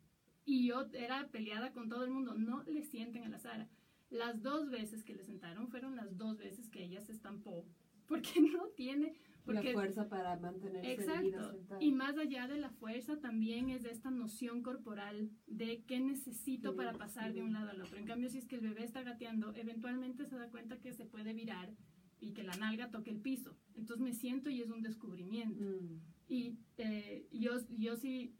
[0.45, 3.69] Y yo era peleada con todo el mundo, no le sienten a la Sara.
[4.10, 7.67] Las dos veces que le sentaron fueron las dos veces que ella se estampó,
[8.08, 11.52] porque no tiene, porque la fuerza para mantenerse Exacto.
[11.52, 11.84] sentada.
[11.84, 16.71] Y más allá de la fuerza también es de esta noción corporal de qué necesito
[16.71, 17.98] Sí, para pasar de un lado al otro.
[17.98, 21.06] En cambio, si es que el bebé está gateando, eventualmente se da cuenta que se
[21.06, 21.74] puede virar
[22.19, 23.58] y que la nalga toque el piso.
[23.76, 25.63] Entonces me siento y es un descubrimiento.
[25.63, 26.14] Mm.
[26.27, 28.35] Y eh, yo, yo sí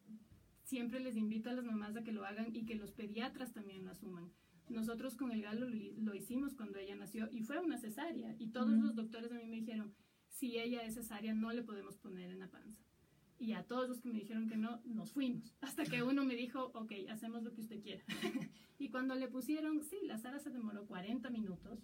[0.64, 3.86] siempre les invito a las mamás a que lo hagan y que los pediatras también
[3.86, 4.32] lo asuman.
[4.68, 8.36] Nosotros con el galo lo, hicimos cuando ella nació y fue una cesárea.
[8.40, 8.82] Y todos Ujú.
[8.82, 9.94] los doctores a mí me dijeron,
[10.28, 12.84] si ella es cesárea no le podemos poner en la panza.
[13.38, 15.56] Y a todos los que me dijeron que no, nos fuimos.
[15.62, 18.04] Hasta que uno me dijo, ok, hacemos lo que usted quiera.
[18.80, 21.84] y cuando le pusieron, sí, la Sara se demoró 40 minutos,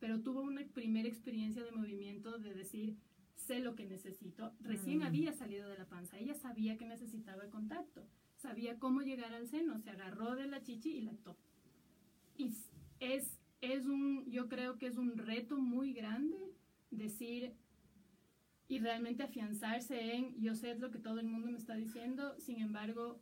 [0.00, 2.96] pero tuvo una primera experiencia de movimiento de decir,
[3.36, 4.52] sé lo que necesito.
[4.60, 5.02] Recién Mm.
[5.02, 9.46] había salido de la panza, ella sabía que necesitaba el contacto, sabía cómo llegar al
[9.46, 11.36] seno, se agarró de la chichi y lactó.
[12.36, 12.52] Y
[13.00, 16.36] es, es un, yo creo que es un reto muy grande
[16.90, 17.52] decir
[18.68, 22.60] y realmente afianzarse en, yo sé lo que todo el mundo me está diciendo, sin
[22.60, 23.20] embargo,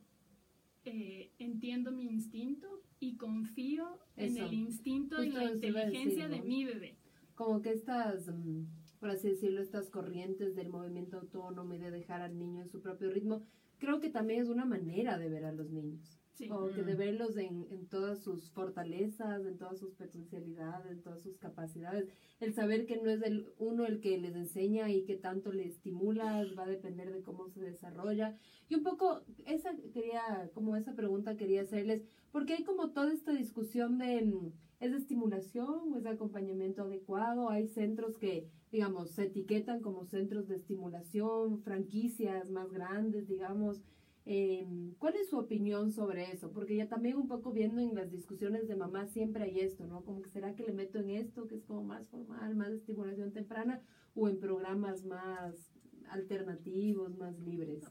[0.85, 4.45] eh, entiendo mi instinto y confío en Eso.
[4.45, 6.45] el instinto y Justo la eso iba a decir, inteligencia de ¿no?
[6.45, 6.97] mi bebé.
[7.35, 8.63] como que estas, mm,
[9.05, 12.81] por así decirlo, estas corrientes del movimiento autónomo y de dejar al niño en su
[12.81, 13.43] propio ritmo,
[13.77, 16.19] creo que también es una manera de ver a los niños.
[16.33, 16.47] Sí.
[16.47, 16.85] Como que Mm.
[16.87, 22.07] de verlos en, en todas sus fortalezas, en todas sus potencialidades, en todas sus capacidades.
[22.39, 25.67] El saber que no es el uno el que les enseña y que tanto le
[25.67, 28.35] estimula, va a depender de cómo se desarrolla.
[28.69, 33.33] Y un poco, esa quería, como esa pregunta quería hacerles, porque hay como toda esta
[33.33, 37.49] discusión de, mm, ¿es de estimulación o es de acompañamiento adecuado?
[37.49, 43.81] Hay centros que, digamos, se etiquetan como centros de estimulación, franquicias más grandes, digamos.
[44.27, 46.51] Eh, ¿Cuál es su opinión sobre eso?
[46.51, 50.03] Porque ya también un poco viendo en las discusiones de mamá siempre hay esto, ¿no?
[50.03, 53.31] Como que será que le meto en esto, que es como más formal, más estimulación
[53.31, 53.81] temprana,
[54.15, 55.71] o en programas más
[56.09, 57.83] alternativos, más libres.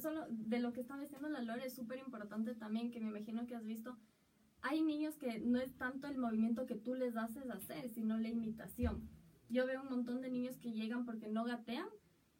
[0.00, 3.46] Solo de lo que estaba diciendo la Lore es súper importante también, que me imagino
[3.46, 3.96] que has visto.
[4.62, 8.28] Hay niños que no es tanto el movimiento que tú les haces hacer, sino la
[8.28, 9.08] imitación.
[9.48, 11.88] Yo veo un montón de niños que llegan porque no gatean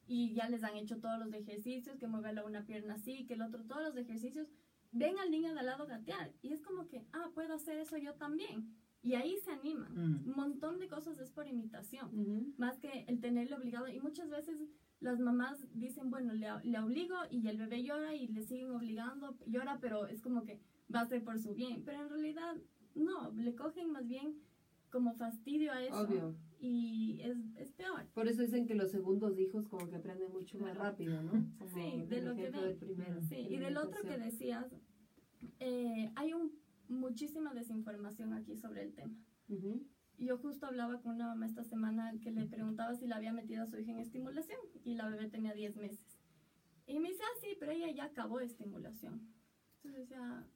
[0.06, 3.34] y ya les han hecho todos los ejercicios, que mueve la una pierna así, que
[3.34, 4.48] el otro, todos los ejercicios,
[4.92, 7.96] ven al niño de al lado gatear y es como que, ah, puedo hacer eso
[7.96, 8.74] yo también.
[9.02, 9.94] Y ahí se animan.
[9.94, 10.28] Mm.
[10.28, 12.52] Un montón de cosas es por imitación, Ujú.
[12.58, 13.88] más que el tenerle obligado.
[13.88, 14.58] Y muchas veces
[15.00, 19.38] las mamás dicen, bueno, le, le obligo y el bebé llora y le siguen obligando,
[19.46, 20.60] llora, pero es como que
[20.94, 21.82] va a ser por su bien.
[21.84, 22.56] Pero en realidad,
[22.94, 24.36] no, le cogen más bien
[24.90, 26.00] como fastidio a eso.
[26.00, 26.36] Obvio.
[26.58, 28.06] Y es, es peor.
[28.12, 30.90] Por eso dicen que los segundos hijos como que aprenden mucho más Claro.
[30.90, 31.30] rápido, ¿no?
[31.58, 32.60] Como Sí, de lo que ven.
[32.60, 33.20] del primero.
[33.22, 34.66] Sí, y de del otro que decías,
[35.60, 36.52] eh, hay un,
[36.88, 39.14] muchísima desinformación aquí sobre el tema.
[39.48, 39.86] Ujú.
[40.18, 43.62] Yo justo hablaba con una mamá esta semana que le preguntaba si le había metido
[43.62, 46.18] a su hija en estimulación y la bebé tenía 10 meses.
[46.86, 49.32] Y me dice, ah, sí, pero ella ya acabó estimulación.
[49.76, 50.46] Entonces decía,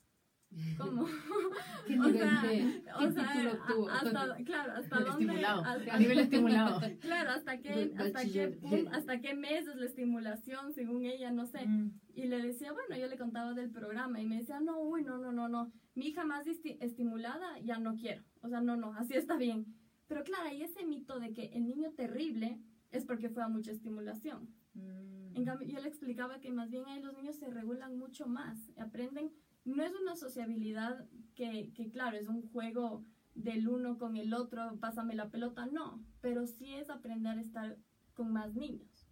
[0.79, 1.07] ¿cómo?
[1.87, 3.59] ¿Qué O sea, de- o sea,
[3.93, 5.11] hasta, claro, hasta dónde...
[5.11, 5.63] Estimulado.
[5.65, 6.81] hasta- A nivel estimulado.
[7.01, 11.47] Claro, hasta qué, hasta qué, pun- hasta qué mes es la estimulación, según ella, no
[11.47, 11.67] sé.
[11.67, 11.93] Mm.
[12.15, 15.19] Y le decía, bueno, yo le contaba del programa y me decía, no, uy, no,
[15.19, 18.23] no, no, no, mi hija más esti- estimulada ya no quiero.
[18.43, 19.67] O sea, no, no, así está bien.
[20.07, 22.59] Pero claro, hay ese mito de que el niño terrible
[22.91, 24.49] es porque fue a mucha estimulación.
[24.75, 25.37] Mm.
[25.37, 28.57] En cambio, yo le explicaba que más bien ahí los niños se regulan mucho más,
[28.79, 29.33] aprenden,
[29.65, 34.79] no es una sociabilidad que, que claro, es un juego del uno con el otro,
[34.79, 37.79] pásame la pelota, no, pero sí es aprender a estar
[38.15, 39.09] con más niños.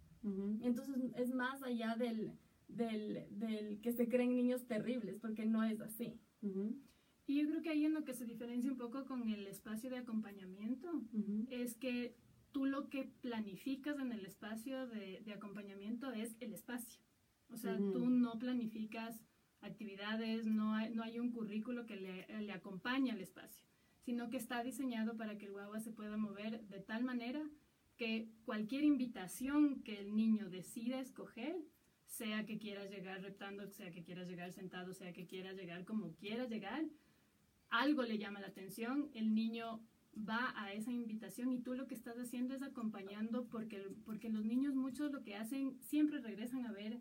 [0.61, 2.31] Entonces es más allá del,
[2.69, 6.17] del, del que se creen niños terribles, porque no es así.
[7.25, 9.89] Y yo creo que ahí en lo que se diferencia un poco con el espacio
[9.89, 10.89] de acompañamiento
[11.49, 12.15] es que
[12.53, 17.01] tú lo que planificas en el espacio de, de acompañamiento es el espacio.
[17.49, 19.21] O sea, tú no planificas
[19.63, 23.65] actividades, no hay, no hay un currículo que le, le acompañe al espacio,
[24.01, 27.41] sino que está diseñado para que el guagua se pueda mover de tal manera
[27.97, 31.55] que cualquier invitación que el niño decida escoger,
[32.05, 36.13] sea que quiera llegar reptando, sea que quiera llegar sentado, sea que quiera llegar como
[36.13, 36.85] quiera llegar,
[37.69, 39.81] algo le llama la atención, el niño
[40.17, 44.45] va a esa invitación y tú lo que estás haciendo es acompañando porque, porque los
[44.45, 46.99] niños muchos lo que hacen siempre regresan a ver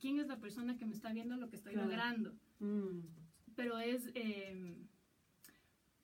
[0.00, 1.88] quién es la persona que me está viendo lo que estoy Claro.
[1.88, 3.00] logrando, Mm.
[3.54, 4.76] pero es eh,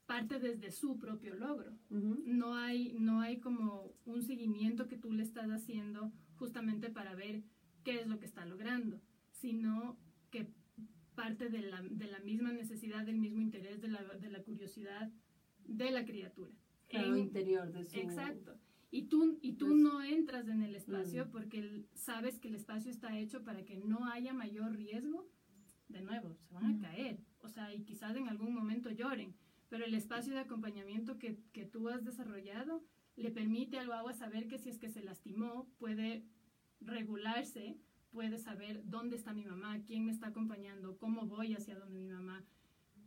[0.07, 1.73] parte desde su propio logro.
[1.91, 7.43] No hay, no hay como un seguimiento que tú le estás haciendo justamente para ver
[7.83, 9.01] qué es lo que está logrando,
[9.33, 9.99] sino
[10.31, 10.49] que
[11.15, 15.11] parte de la, de la misma necesidad, del mismo interés, de la, de la curiosidad
[15.65, 16.53] de la criatura.
[16.89, 17.97] Claro, En- interior de su...
[17.99, 18.57] Exacto.
[18.90, 21.31] Y tú, y tú Pues- no entras en el espacio Mm.
[21.31, 25.29] porque el- sabes que el espacio está hecho para que no haya mayor riesgo.
[25.88, 26.77] De nuevo, se van Mm.
[26.77, 27.18] a caer.
[27.40, 29.35] O sea, y quizás en algún momento lloren.
[29.68, 32.85] Pero el espacio de acompañamiento que, que tú has desarrollado
[33.16, 36.25] le permite al guagua saber que si es que se lastimó, puede
[36.81, 37.79] regularse,
[38.11, 42.09] puede saber dónde está mi mamá, quién me está acompañando, cómo voy hacia donde mi
[42.11, 42.44] mamá,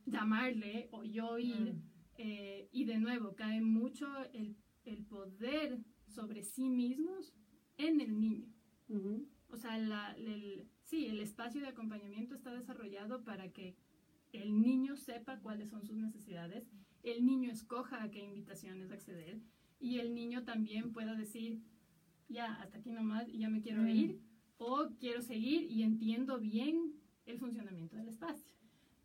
[0.06, 1.74] llamarle o yo ir.
[1.76, 1.82] Mm.
[2.18, 7.34] Eh, y de nuevo, cae mucho el, el poder sobre sí mismos
[7.78, 8.48] en el niño.
[9.50, 13.76] O sea, la- el, sí, el espacio de acompañamiento está desarrollado para que
[14.34, 16.68] el niño sepa cuáles son sus necesidades,
[17.04, 19.40] el niño escoja a qué invitaciones acceder
[19.80, 21.62] y el niño también pueda decir,
[22.28, 24.20] ya, hasta aquí nomás y ya me quiero ir,
[24.58, 26.94] o quiero seguir y entiendo bien
[27.26, 28.54] el funcionamiento del espacio.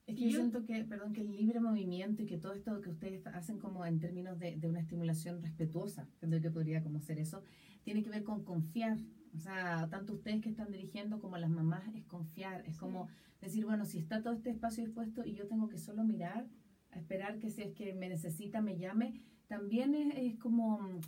[0.06, 2.80] Es que yo Yo- siento que, perdón, que el libre movimiento y que todo esto
[2.82, 7.00] que ustedes hacen como en términos de, de una estimulación respetuosa, creo que podría como
[7.00, 7.42] ser eso,
[7.84, 8.98] tiene que ver con confiar.
[9.34, 13.08] O sea, tanto ustedes que están dirigiendo como las mamás es confiar, es como
[13.40, 16.46] decir, bueno, si está todo este espacio dispuesto y yo tengo que solo mirar,
[16.92, 21.00] a esperar que si es que me necesita, me llame, también es, es como mm,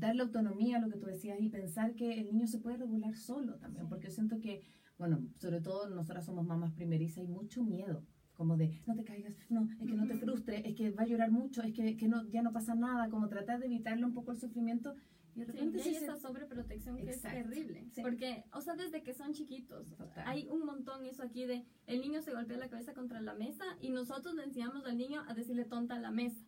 [0.00, 3.14] darle autonomía a lo que tú decías y pensar que el niño se puede regular
[3.14, 3.88] solo también, Sí.
[3.90, 4.62] porque yo siento que,
[4.98, 8.02] bueno, sobre todo nosotras somos mamás primerizas, hay mucho miedo
[8.36, 11.06] como de no te caigas, no, es que no te frustres, es que va a
[11.06, 14.12] llorar mucho, es que, que no, ya no pasa nada, como tratar de evitarle un
[14.14, 14.94] poco el sufrimiento
[15.36, 17.38] y de Sí, repente y sí hay se- esa sobreprotección que Exacto.
[17.38, 17.86] es terrible.
[17.92, 18.02] Sí.
[18.02, 20.24] Porque, o sea, desde que son chiquitos, Total.
[20.26, 23.64] hay un montón eso aquí de el niño se golpea la cabeza contra la mesa
[23.80, 26.40] y nosotros le enseñamos al niño a decirle tonta a la mesa.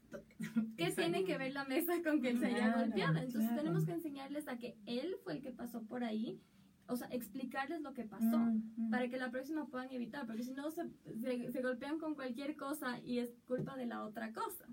[0.77, 3.17] ¿Qué tiene que ver la mesa con que él se haya Claro, golpeado?
[3.19, 3.57] Entonces claro.
[3.63, 6.41] tenemos que enseñarles a que él fue el que pasó por ahí,
[6.89, 8.39] o sea, explicarles lo que pasó.
[8.39, 8.91] Mm, mm.
[8.91, 10.89] Para que la próxima puedan evitar, porque si no se,
[11.21, 14.67] se, se golpean con cualquier cosa y es culpa de la otra cosa.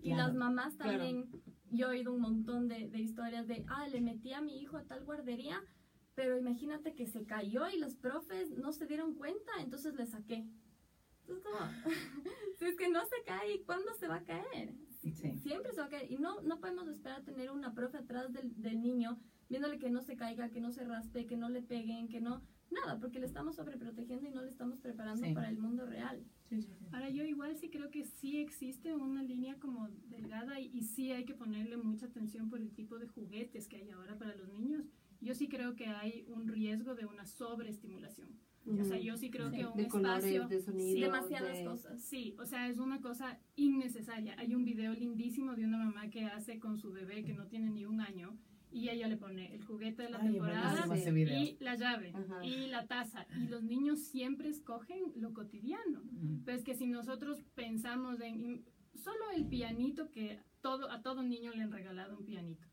[0.00, 0.92] Y Claro, las mamás claro.
[0.92, 1.30] también,
[1.70, 4.76] yo he oído un montón de, de historias de, ah, le metí a mi hijo
[4.76, 5.62] a tal guardería,
[6.14, 10.46] pero imagínate que se cayó y los profes no se dieron cuenta, entonces le saqué.
[11.20, 11.58] Entonces, como,
[12.58, 14.74] si es que no se cae, ¿cuándo se va a caer?
[15.02, 15.32] Si- Sí.
[15.38, 16.10] siempre se va a caer.
[16.10, 19.90] Y no, no podemos esperar a tener una profe atrás del, del niño, viéndole que
[19.90, 22.42] no se caiga, que no se raspe, que no le peguen, que no...
[22.70, 25.34] Nada, porque le estamos sobreprotegiendo y no le estamos preparando Sí.
[25.34, 26.24] para el mundo real.
[26.90, 31.10] Ahora yo igual sí creo que sí existe una línea como delgada y, y sí
[31.12, 34.48] hay que ponerle mucha atención por el tipo de juguetes que hay ahora para los
[34.52, 34.86] niños.
[35.20, 38.28] Yo sí creo que hay un riesgo de una sobreestimulación.
[38.64, 39.56] O sea, yo sí creo Sí.
[39.56, 40.48] que un de colores, espacio...
[40.48, 42.00] de sonidos, Demasiadas de- cosas.
[42.02, 44.34] Sí, o sea, es una cosa innecesaria.
[44.38, 47.70] Hay un video lindísimo de una mamá que hace con su bebé que no tiene
[47.70, 48.36] ni un año
[48.70, 52.44] y ella le pone el juguete de la Ay, temporada y la llave Ajá.
[52.44, 53.26] y la taza.
[53.38, 56.02] Y los niños siempre escogen lo cotidiano.
[56.04, 56.44] Mm.
[56.44, 61.62] Pues que si nosotros pensamos en solo el pianito que todo, a todo niño le
[61.62, 62.64] han regalado un pianito.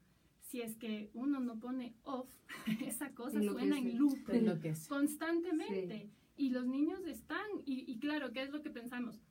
[0.49, 2.27] Si es que uno no pone off,
[2.81, 4.89] esa cosa suena en loop enloquece.
[4.89, 6.09] constantemente.
[6.35, 9.21] Y los niños están, y, y claro, ¿qué es lo que pensamos?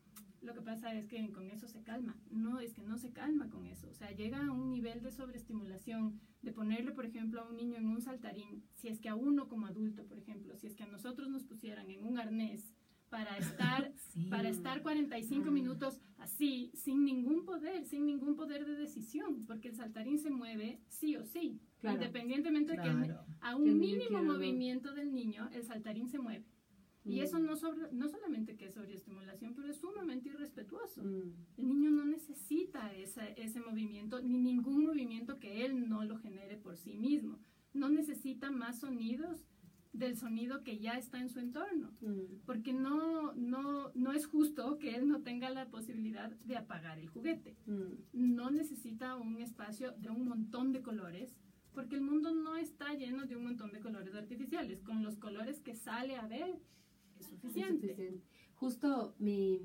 [0.43, 2.17] Lo que pasa es que con eso se calma.
[2.31, 3.89] No, es que no se calma con eso.
[3.91, 7.79] O sea, llega a un nivel de sobreestimulación, de ponerle, por ejemplo, a un niño
[7.79, 10.85] en un saltarín, si es que a uno como adulto, por ejemplo, si es que
[10.85, 12.73] a nosotros nos pusieran en un arnés
[13.11, 14.27] para estar Sí.
[14.29, 15.55] para estar 45 Mm.
[15.55, 20.81] minutos así, sin ningún poder, sin ningún poder de decisión, porque el saltarín se mueve
[20.89, 21.97] sí o sí, Claro.
[21.97, 26.45] independientemente de que a un mínimo movimiento del niño, el saltarín se mueve.
[27.05, 27.23] Y Mm.
[27.23, 31.03] eso no, sobre- no solamente que es sobreestimulación, pero es sumamente irrespetuoso.
[31.03, 31.33] Mm.
[31.57, 36.57] El niño no necesita esa- ese movimiento, ni ningún movimiento que él no lo genere
[36.57, 37.39] por sí mismo.
[37.73, 39.47] No necesita más sonidos
[39.99, 42.43] del sonido que ya está en su entorno Mm.
[42.47, 47.09] porque no, no, no es justo que él no tenga la posibilidad de apagar el
[47.09, 47.57] juguete.
[47.67, 47.83] Mm.
[48.37, 51.37] No necesita un espacio de un montón de colores,
[51.73, 54.83] porque el mundo no está lleno de un montón de colores artificiales.
[54.83, 56.49] Con los colores que sale a ver
[57.19, 57.89] es Es suficiente.
[57.89, 58.23] suficiente.
[58.55, 59.61] Justo mi,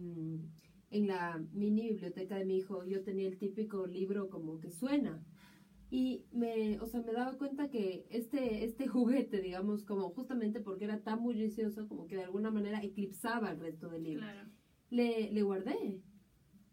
[0.92, 5.24] en la mini biblioteca de mi hijo yo tenía el típico libro como que suena.
[5.94, 10.86] Y me, o sea, me daba cuenta que este, este juguete, digamos, como justamente porque
[10.86, 14.24] era tan bullicioso, como que de alguna manera eclipsaba el resto del libro.
[14.24, 14.50] Claro.
[14.90, 16.02] le, le guardé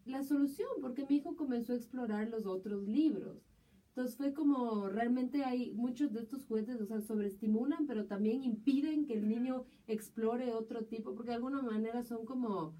[0.05, 3.45] la solución porque mi hijo comenzó a explorar los otros libros.
[3.89, 9.05] Entonces fue como realmente hay muchos de estos juguetes, o sea, sobreestimulan, pero también impiden
[9.05, 12.73] que el niño explore otro tipo, porque de alguna manera son como,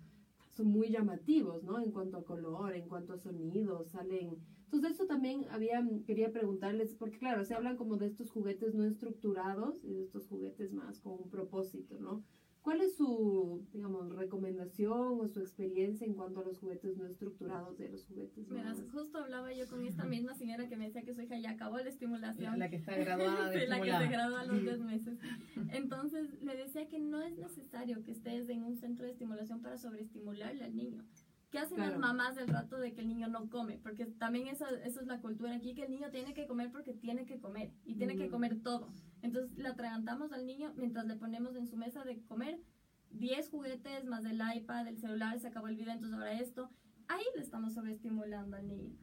[0.51, 1.79] son muy llamativos, ¿no?
[1.79, 4.39] En cuanto a color, en cuanto a sonido, salen...
[4.65, 8.85] Entonces eso también había, quería preguntarles, porque claro, se hablan como de estos juguetes no
[8.85, 12.23] estructurados y de estos juguetes más con un propósito, ¿no?
[12.62, 17.76] ¿Cuál es su, digamos, recomendación o su experiencia en cuanto a los juguetes no estructurados
[17.80, 21.13] de los juguetes Mira, justo hablaba yo con esta misma señora que me decía que
[21.15, 22.60] su hija ya acabó la estimulación.
[22.60, 25.17] La que está graduada de la que se gradúa a los 10 meses.
[25.71, 29.78] Entonces le decía que no es necesario que estés en un centro de estimulación para
[29.78, 31.04] sobreestimularle al niño.
[31.50, 31.91] ¿Qué hacen Claro.
[31.91, 33.78] las mamás del rato de que el niño no come?
[33.82, 36.93] Porque también esa, esa es la cultura aquí, que el niño tiene que comer porque
[36.93, 38.88] tiene que comer y tiene que comer todo.
[39.21, 42.60] Entonces le atragantamos al niño mientras le ponemos en su mesa de comer
[43.12, 46.69] 10 juguetes más del iPad, el celular, se acabó el video, entonces ahora esto.
[47.07, 48.95] Ahí le estamos sobreestimulando al niño.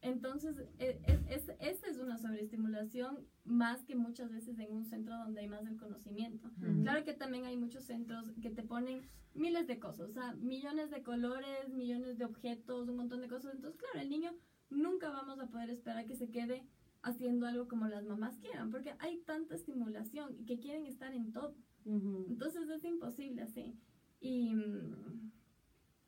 [0.00, 5.16] Entonces, e- e- es, esta es una sobreestimulación más que muchas veces en un centro
[5.16, 6.48] donde hay más el conocimiento.
[6.48, 6.82] Ujú.
[6.82, 10.90] Claro que también hay muchos centros que te ponen miles de cosas, o sea, millones
[10.90, 13.54] de colores, millones de objetos, un montón de cosas.
[13.54, 14.32] Entonces, claro, el niño
[14.70, 16.64] nunca vamos a poder esperar que se quede
[17.08, 21.32] haciendo algo como las mamás quieran, porque hay tanta estimulación y que quieren estar en
[21.32, 21.54] todo.
[21.84, 22.26] Ujú.
[22.28, 23.74] Entonces es imposible así.
[24.20, 25.30] Y, mm,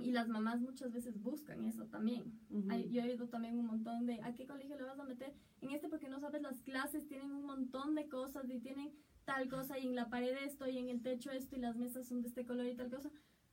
[0.00, 2.38] y las mamás muchas veces buscan eso también.
[2.50, 2.66] Ujú.
[2.70, 5.34] Hay- yo he oído también un montón de, ¿a qué colegio le vas a meter?
[5.60, 8.92] En este porque no sabes, las clases tienen un montón de cosas y tienen
[9.24, 12.06] tal cosa y en la pared esto y en el techo esto y las mesas
[12.08, 13.10] son de este color y tal cosa.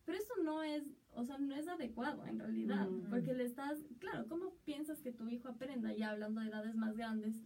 [0.07, 3.09] Pero eso no es, o sea, no es adecuado en realidad, Mm.
[3.09, 6.95] porque le estás, claro, ¿cómo piensas que tu hijo aprenda ya hablando de edades más
[6.95, 7.43] grandes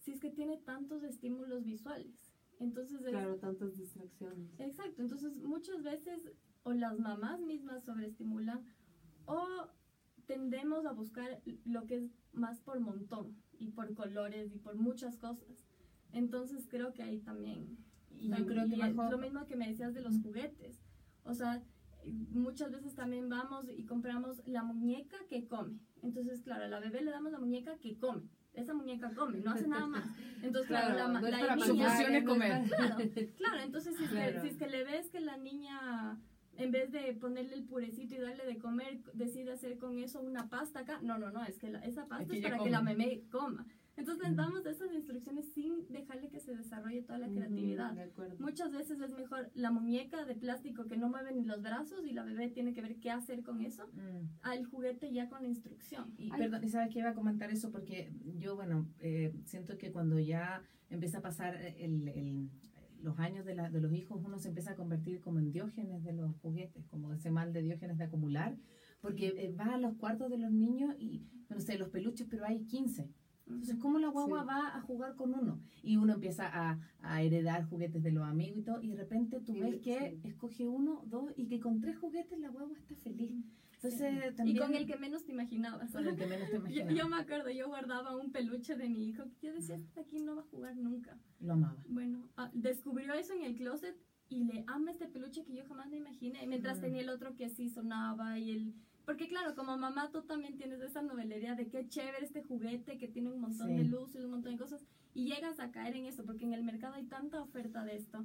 [0.00, 2.34] si es que tiene tantos estímulos visuales?
[2.60, 4.60] Entonces es, Claro, tantas distracciones.
[4.60, 6.30] Exacto, entonces muchas veces
[6.64, 8.62] o las mamás mismas sobreestimulan
[9.24, 9.46] o
[10.26, 15.16] tendemos a buscar lo que es más por montón y por colores y por muchas
[15.16, 15.64] cosas.
[16.12, 17.78] Entonces creo que ahí también.
[18.10, 20.78] Y yo creo que y lo mismo que me decías de los juguetes.
[21.24, 21.62] O sea,
[22.06, 25.78] muchas veces también vamos y compramos la muñeca que come.
[26.02, 28.22] Entonces, claro, a la bebé le damos la muñeca que come.
[28.54, 30.04] Esa muñeca come, no hace nada más.
[30.42, 31.88] Entonces, claro, la, no es la para niña-
[32.18, 32.68] es comer.
[32.68, 32.96] Claro,
[33.38, 36.20] claro, entonces si es, que, si es que le ves que la niña
[36.58, 40.50] en vez de ponerle el purecito y darle de comer, decide hacer con eso una
[40.50, 41.00] pasta acá.
[41.00, 43.66] No, no, no, es que la- esa pasta es, para que la meme coma.
[44.02, 47.92] Entonces les damos esas instrucciones sin dejarle que se desarrolle toda la creatividad.
[47.94, 48.10] De.
[48.38, 52.12] Muchas veces es mejor la muñeca de plástico que no mueve ni los brazos y
[52.12, 54.26] la bebé tiene que ver qué hacer con eso, Mm.
[54.42, 56.12] al juguete ya con la instrucción.
[56.18, 56.40] Y Ay.
[56.40, 60.62] perdón, sabes que iba a comentar eso porque yo, bueno, eh, siento que cuando ya
[60.90, 62.50] empieza a pasar el, el-
[63.02, 66.04] los años de, la- de los hijos, uno se empieza a convertir como en diógenes
[66.04, 68.56] de los juguetes, como ese mal de diógenes de acumular,
[69.00, 72.44] porque eh, va a los cuartos de los niños y, no sé, los peluches, pero
[72.44, 73.10] hay 15.
[73.52, 74.46] Entonces, ¿cómo la guagua Sí.
[74.48, 75.60] va a jugar con uno?
[75.82, 79.40] Y uno empieza a, a heredar juguetes de los amigos y todo, y de repente
[79.40, 80.28] tú Y- ves que sí.
[80.28, 83.44] escoge uno, dos, y que con tres juguetes la guagua está feliz.
[83.84, 84.58] Entonces, Y también...
[84.58, 85.90] con el que menos te imaginabas.
[85.90, 86.94] con el que menos te Yo, imaginas.
[86.94, 90.20] yo me acuerdo, yo guardaba un peluche de mi hijo que yo decía, este aquí
[90.20, 91.18] no va a jugar nunca.
[91.40, 91.82] Lo amaba.
[91.88, 93.96] Bueno, ah, descubrió eso en el closet
[94.28, 96.46] y le ama este peluche que yo jamás me imaginé.
[96.46, 96.80] Mientras Mm.
[96.80, 98.74] tenía el otro que sí sonaba y el...
[99.04, 103.08] Porque claro, como mamá tú también tienes esa novelería de qué chévere este juguete que
[103.08, 103.74] tiene un montón Sí.
[103.76, 104.84] de luz y un montón de cosas.
[105.14, 108.24] Y llegas a caer en eso, porque en el mercado hay tanta oferta de esto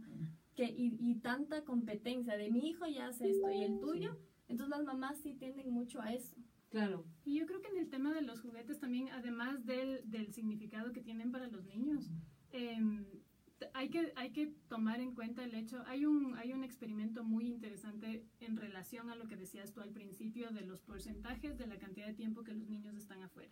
[0.55, 4.17] que, y, y tanta competencia de mi hijo ya hace esto y el tuyo.
[4.47, 6.35] Entonces las mamás sí tienden mucho a eso.
[6.69, 7.05] Claro.
[7.25, 10.91] Y yo creo que en el tema de los juguetes también, además del, del significado
[10.93, 12.09] que tienen para los niños,
[12.51, 12.77] t-
[13.73, 17.47] hay, que, hay que tomar en cuenta el hecho, hay un, hay un experimento muy
[17.47, 21.77] interesante en relación a lo que decías tú al principio de los porcentajes de la
[21.77, 23.51] cantidad de tiempo que los niños están afuera.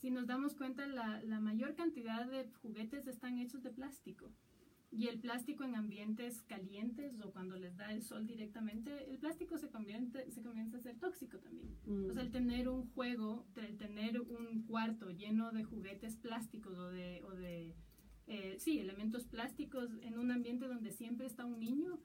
[0.00, 4.32] Si nos damos cuenta, la, la mayor cantidad de juguetes están hechos de plástico.
[4.90, 9.56] Y el plástico en ambientes calientes o cuando les da el sol directamente, el plástico
[9.56, 11.74] se, convierte, se comienza a ser tóxico también.
[11.86, 12.10] Mm.
[12.10, 16.90] O sea, el tener un juego, el tener un cuarto lleno de juguetes plásticos o
[16.90, 17.74] de, o de
[18.26, 21.98] eh, sí, elementos plásticos en un ambiente donde siempre está un niño,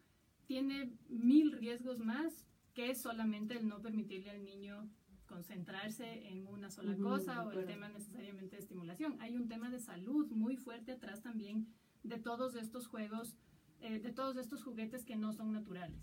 [0.45, 4.89] tiene mil riesgos más que solamente el no permitirle al niño
[5.25, 9.17] concentrarse en una sola Ujú, cosa de o el tema necesariamente de estimulación.
[9.19, 11.67] Hay un tema de salud muy fuerte atrás también
[12.03, 13.35] de todos estos juegos,
[13.81, 15.99] eh, de todos estos juguetes que no son naturales.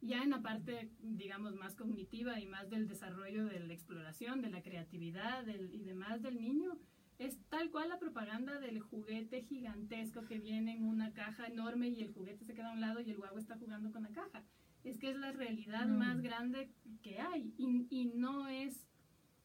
[0.00, 4.50] Ya en la parte, digamos, más cognitiva y más del desarrollo de la exploración, de
[4.50, 6.78] la creatividad del- y demás del niño,
[7.18, 12.02] es tal cual la propaganda del juguete gigantesco que viene en una caja enorme y
[12.02, 14.44] el juguete se queda a un lado y el guagua está jugando con la caja.
[14.84, 15.98] Es que es la realidad Mm.
[15.98, 16.70] más grande
[17.02, 18.86] que hay y, y no, es,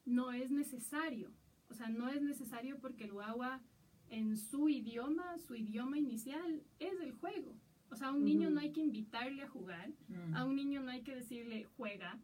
[0.06, 1.32] no es necesario.
[1.70, 3.62] O sea, no es necesario porque el guagua
[4.10, 7.56] en su idioma, su idioma inicial es el juego.
[7.90, 10.36] O sea, a un niño no hay que invitarle a jugar, Mm.
[10.36, 12.20] a un niño no hay que decirle juega.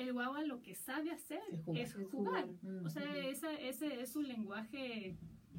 [0.00, 1.80] El guagua lo que sabe hacer Es jugar.
[1.82, 2.46] es jugar.
[2.62, 2.86] Mm.
[2.86, 5.16] O sea, esa, ese es su lenguaje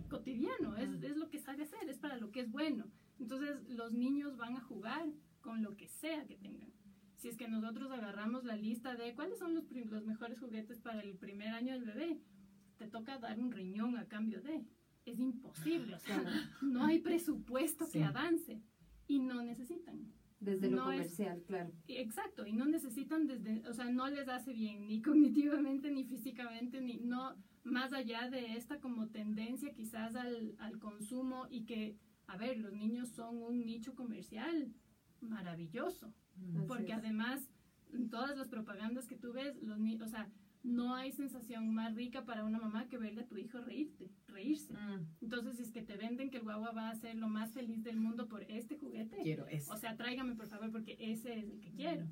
[0.09, 1.03] cotidiano, es, Mm.
[1.03, 2.85] es lo que sabe hacer, es para lo que es bueno.
[3.19, 5.05] Entonces los niños van a jugar
[5.41, 6.71] con lo que sea que tengan.
[7.15, 11.01] Si es que nosotros agarramos la lista de cuáles son los, los mejores juguetes para
[11.01, 12.19] el primer año del bebé,
[12.77, 14.65] te toca dar un riñón a cambio de.
[15.05, 16.23] Es imposible, o sea,
[16.61, 17.99] no hay presupuesto Sí.
[17.99, 18.61] que avance
[19.07, 20.11] y no necesitan.
[20.41, 21.71] Desde lo no es- comercial, claro.
[21.87, 26.81] Exacto, y no necesitan desde, o sea, no les hace bien ni cognitivamente ni físicamente,
[26.81, 31.95] ni no más allá de esta como tendencia quizás al, al consumo y que,
[32.27, 34.73] a ver, los niños son un nicho comercial
[35.21, 36.11] maravilloso,
[36.67, 36.97] porque es.
[36.97, 37.47] además
[38.09, 40.27] todas las propagandas que tú ves, los ni o sea,
[40.64, 44.74] no hay sensación más rica para una mamá que verle a tu hijo reírte, reírse.
[44.74, 45.07] Mm.
[45.22, 47.84] Entonces, si es que te venden que el guagua va a ser lo más feliz
[47.84, 49.74] del mundo por este juguete, Quiero eso.
[49.74, 52.07] o sea, tráigame por favor porque ese es el que quiero.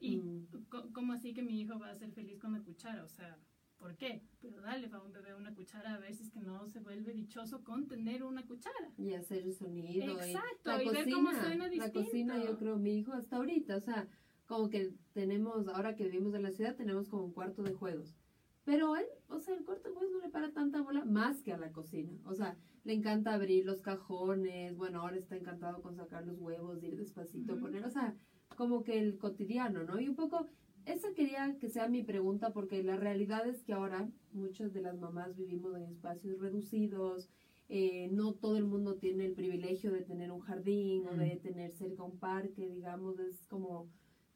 [0.00, 0.46] Y Mm.
[0.92, 3.02] ¿cómo así que mi hijo va a ser feliz con la cuchara?
[3.02, 3.36] O sea,
[3.78, 4.22] ¿por qué?
[4.40, 7.12] Pero dale a un bebé una cuchara a ver si es que no se vuelve
[7.12, 8.92] dichoso con tener una cuchara.
[8.96, 10.20] Y hacer el sonido.
[10.20, 12.04] Exacto, y, y ver cómo suena La distinto.
[12.04, 14.06] cocina, yo creo, mi hijo hasta ahorita, o sea,
[14.48, 18.16] como que tenemos, ahora que vivimos en la ciudad, tenemos como un cuarto de juegos.
[18.64, 21.52] Pero él, o sea, el cuarto de juegos no le para tanta bola más que
[21.52, 22.12] a la cocina.
[22.24, 26.82] O sea, le encanta abrir los cajones, bueno, ahora está encantado con sacar los huevos,
[26.82, 27.62] ir despacito, Ujú.
[27.62, 28.16] poner, o sea,
[28.56, 30.00] como que el cotidiano, ¿no?
[30.00, 30.46] Y un poco,
[30.86, 34.98] esa quería que sea mi pregunta, porque la realidad es que ahora muchas de las
[34.98, 37.28] mamás vivimos en espacios reducidos,
[37.68, 41.72] eh, no todo el mundo tiene el privilegio de tener un jardín o de tener
[41.72, 43.88] cerca un parque, digamos, es como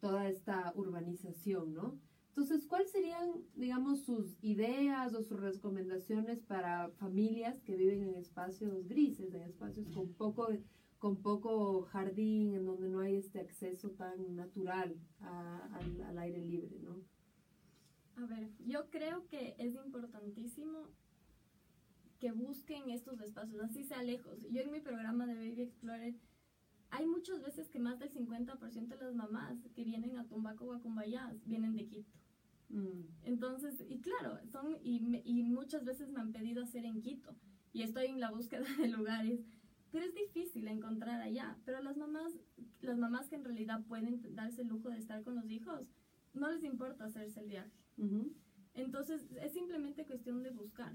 [0.03, 1.97] toda esta urbanización, ¿no?
[2.31, 8.89] Entonces, ¿cuáles serían, digamos, sus ideas o sus recomendaciones para familias que viven en espacios
[8.89, 10.49] grises, en espacios con poco,
[10.99, 16.81] con poco jardín, en donde no hay este acceso tan natural al, al aire libre,
[16.81, 16.97] ¿no?
[18.17, 20.89] A ver, yo creo que es importantísimo
[22.19, 24.41] que busquen estos espacios, así sea lejos.
[24.51, 26.17] Yo en mi programa de Baby Explorer
[26.93, 30.73] hay muchas veces que más del 50% de las mamás que vienen a Tumbaco o
[30.75, 32.13] a Cumbayá vienen de Quito.
[32.69, 33.05] Mm.
[33.23, 35.01] Entonces, y claro, son, y,
[35.43, 37.35] muchas veces me han pedido hacer en Quito,
[37.73, 39.41] y estoy en la búsqueda de lugares,
[39.91, 41.57] pero es difícil encontrar allá.
[41.65, 42.31] Pero las mamás,
[42.81, 45.89] las mamás que en realidad pueden darse el lujo de estar con los hijos,
[46.35, 47.73] no les importa hacerse el viaje.
[48.75, 50.95] Entonces, es simplemente cuestión de buscar.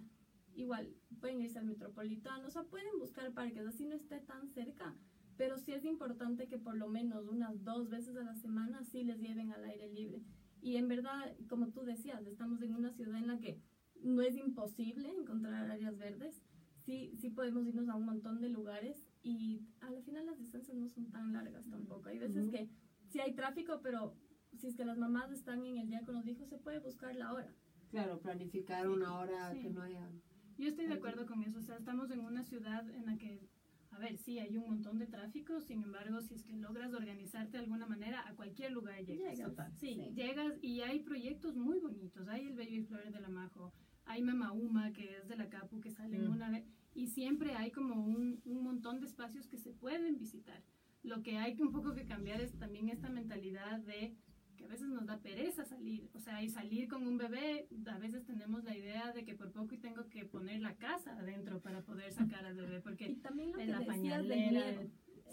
[0.54, 4.96] Igual, pueden irse al metropolitano, o sea, pueden buscar parques, así no esté tan cerca.
[5.38, 9.04] Pero sí es importante que por lo menos unas dos veces a la semana sí
[9.04, 10.22] les lleven al aire libre.
[10.62, 13.60] Y en verdad, como tú decías, estamos en una ciudad en la que
[14.02, 16.42] no es imposible encontrar áreas verdes.
[16.86, 20.88] Sí, sí podemos irnos a un montón de lugares y al final las distancias no
[20.90, 22.10] son tan largas tampoco.
[22.10, 22.52] Hay veces Ujú.
[22.52, 22.70] que
[23.10, 24.16] sí hay tráfico, pero
[24.58, 27.16] si es que las mamás están en el día con los hijos, se puede buscar
[27.16, 27.54] la hora.
[27.90, 29.62] Claro, planificar Sí, una hora sí.
[29.62, 30.10] que no haya.
[30.58, 33.48] Yo estoy de acuerdo con eso, o sea, estamos en una ciudad en la que,
[33.92, 37.58] a ver, sí, hay un montón de tráfico, sin embargo, si es que logras organizarte
[37.58, 39.38] de alguna manera, a cualquier lugar llegas.
[39.80, 40.12] Sí, Sí.
[40.14, 43.74] llegas y hay proyectos muy bonitos, hay el Baby Flores de la Majo,
[44.06, 46.32] hay Mama Uma, que es de la Capu, que salen Mm.
[46.34, 50.62] una vez, y siempre hay como un, un montón de espacios que se pueden visitar.
[51.04, 54.16] Lo que hay que un poco que cambiar es también esta mentalidad de
[54.58, 57.98] que a veces nos da pereza salir, o sea, y salir con un bebé, a
[58.00, 61.60] veces tenemos la idea de que por poco y tengo que poner la casa adentro
[61.62, 64.82] para poder sacar al bebé, Y porque también lo en que la del pañalera,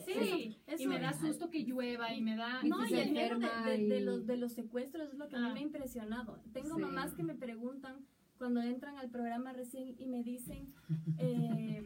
[0.04, 2.60] sí, Eso- y eso- me da susto que llueva y me da...
[2.62, 5.08] Y No, y se el miedo de, enferma de- de y- los, de los secuestros
[5.12, 5.54] es lo que a mí Ah.
[5.54, 6.38] me ha impresionado.
[6.52, 6.82] Tengo Sí.
[6.82, 8.04] mamás que me preguntan
[8.36, 10.74] cuando entran al programa recién y me dicen
[11.18, 11.82] eh,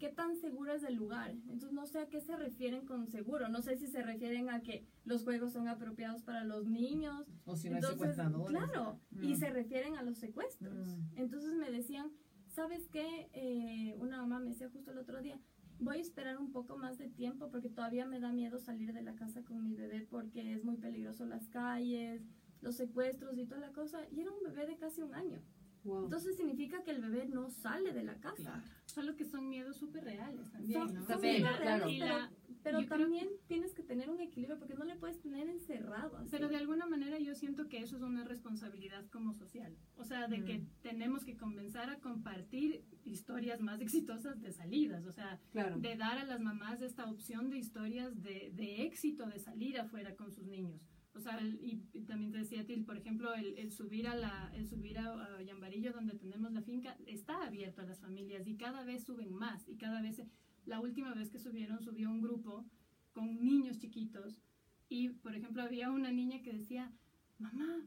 [0.00, 1.30] qué tan seguro es el lugar.
[1.30, 3.48] Entonces no sé a qué se refieren con seguro.
[3.48, 7.26] No sé si se refieren a que los juegos son apropiados para los niños.
[7.44, 8.48] O si no hay secuestradores.
[8.58, 9.36] claro, y Mm.
[9.36, 10.74] se refieren a los secuestros.
[10.88, 11.16] Mm.
[11.16, 12.10] Entonces me decían,
[12.48, 13.28] ¿sabes qué?
[13.34, 15.38] Eh, una mamá me decía justo el otro día,
[15.78, 19.02] voy a esperar un poco más de tiempo porque todavía me da miedo salir de
[19.02, 22.22] la casa con mi bebé porque es muy peligroso las calles,
[22.62, 23.98] los secuestros y toda la cosa.
[24.10, 25.40] Y era un bebé de casi un año.
[25.84, 26.04] Wow.
[26.04, 28.34] Entonces significa que el bebé no sale de la casa.
[28.42, 28.62] Claro.
[28.86, 31.06] Solo que son miedos súper reales también, Son- ¿no?
[31.06, 31.58] son Sí, claro.
[31.58, 32.30] reales, Y pero, la-
[32.62, 36.18] pero yo creo- también tienes que tener un equilibrio porque no le puedes tener encerrado.
[36.18, 36.28] así.
[36.30, 39.74] Pero de alguna manera yo siento que eso es una responsabilidad como social.
[39.96, 40.66] O sea, de que Mm.
[40.82, 45.06] tenemos que comenzar a compartir historias más exitosas de salidas.
[45.06, 45.78] O sea, Claro.
[45.78, 50.14] de dar a las mamás esta opción de historias de, de éxito, de salir afuera
[50.16, 50.80] con sus niños.
[51.14, 54.14] O sea, el- y, y también te decía Til, por ejemplo, el, el subir a
[54.14, 58.46] la, el subir a, a Yambarillo donde tenemos la finca está abierto a las familias
[58.46, 60.22] y cada vez suben más y cada vez
[60.66, 62.64] la última vez que subieron subió un grupo
[63.12, 64.40] con niños chiquitos
[64.88, 66.92] y por ejemplo había una niña que decía,
[67.38, 67.84] "Mamá,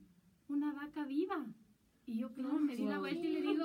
[0.49, 1.45] una vaca viva."
[2.05, 3.63] Y yo, claro, me di la vuelta y le digo,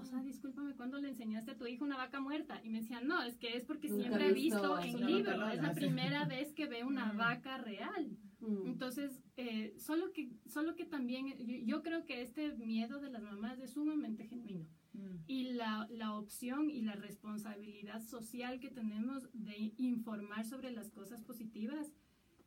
[0.00, 2.60] o sea, discúlpame, ¿cuándo le enseñaste a tu hijo una vaca muerta?
[2.64, 4.90] Y me decían, no, es que es porque Nunca siempre he visto en
[5.30, 8.16] real, es la primera vez que veo una vaca real.
[8.40, 8.66] Mm.
[8.66, 13.22] Entonces, eh, solo, que, solo que también, yo, yo creo que este miedo de las
[13.22, 14.66] mamás es sumamente genuino.
[14.92, 15.16] Mm.
[15.26, 21.22] Y la, la opción y la responsabilidad social que tenemos de informar sobre las cosas
[21.22, 21.92] positivas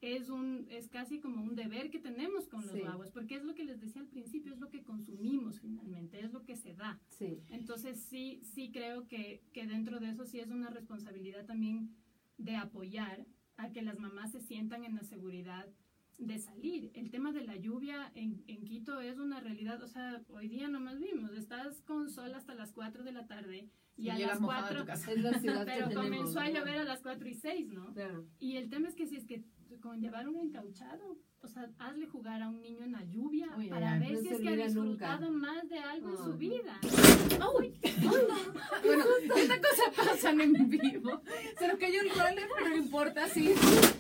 [0.02, 2.80] es, un, es casi como un deber que tenemos con los Sí.
[2.82, 6.34] guaguas, porque es lo que les decía al principio, es lo que consumimos finalmente, es
[6.34, 7.00] lo que se da.
[7.10, 7.38] Sí.
[7.50, 11.96] Entonces sí, sí creo que, que dentro de eso sí es una responsabilidad también
[12.40, 13.28] de apoyar
[13.58, 15.68] a que las mamás se sientan en la seguridad
[16.28, 16.92] de salir.
[16.94, 20.68] El tema de la lluvia en, en Quito es una realidad, o sea, hoy día
[20.70, 24.40] nomás vimos, estás con sol hasta las 4 de la tarde y, Y a las
[24.40, 25.12] mojada a 4, tu casa.
[25.12, 26.04] Es la ciudad que pero tenemos.
[26.06, 26.60] comenzó a ¿no?
[26.60, 27.94] llover a las 4 y 6, ¿no?
[27.94, 28.28] Claro.
[28.40, 29.44] Y el tema es que si es que
[29.80, 33.68] con llevar un encauchado, o sea, hazle jugar a un niño en la lluvia Uy,
[33.70, 35.16] para ver no si es que ha servirá nunca.
[35.16, 36.38] disfrutado más de algo en su Ay.
[36.38, 36.80] vida.
[38.84, 39.04] Bueno,
[39.38, 41.22] estas cosas pasan en vivo.
[41.58, 43.54] Se nos cayó el roller, pero no importa, sí.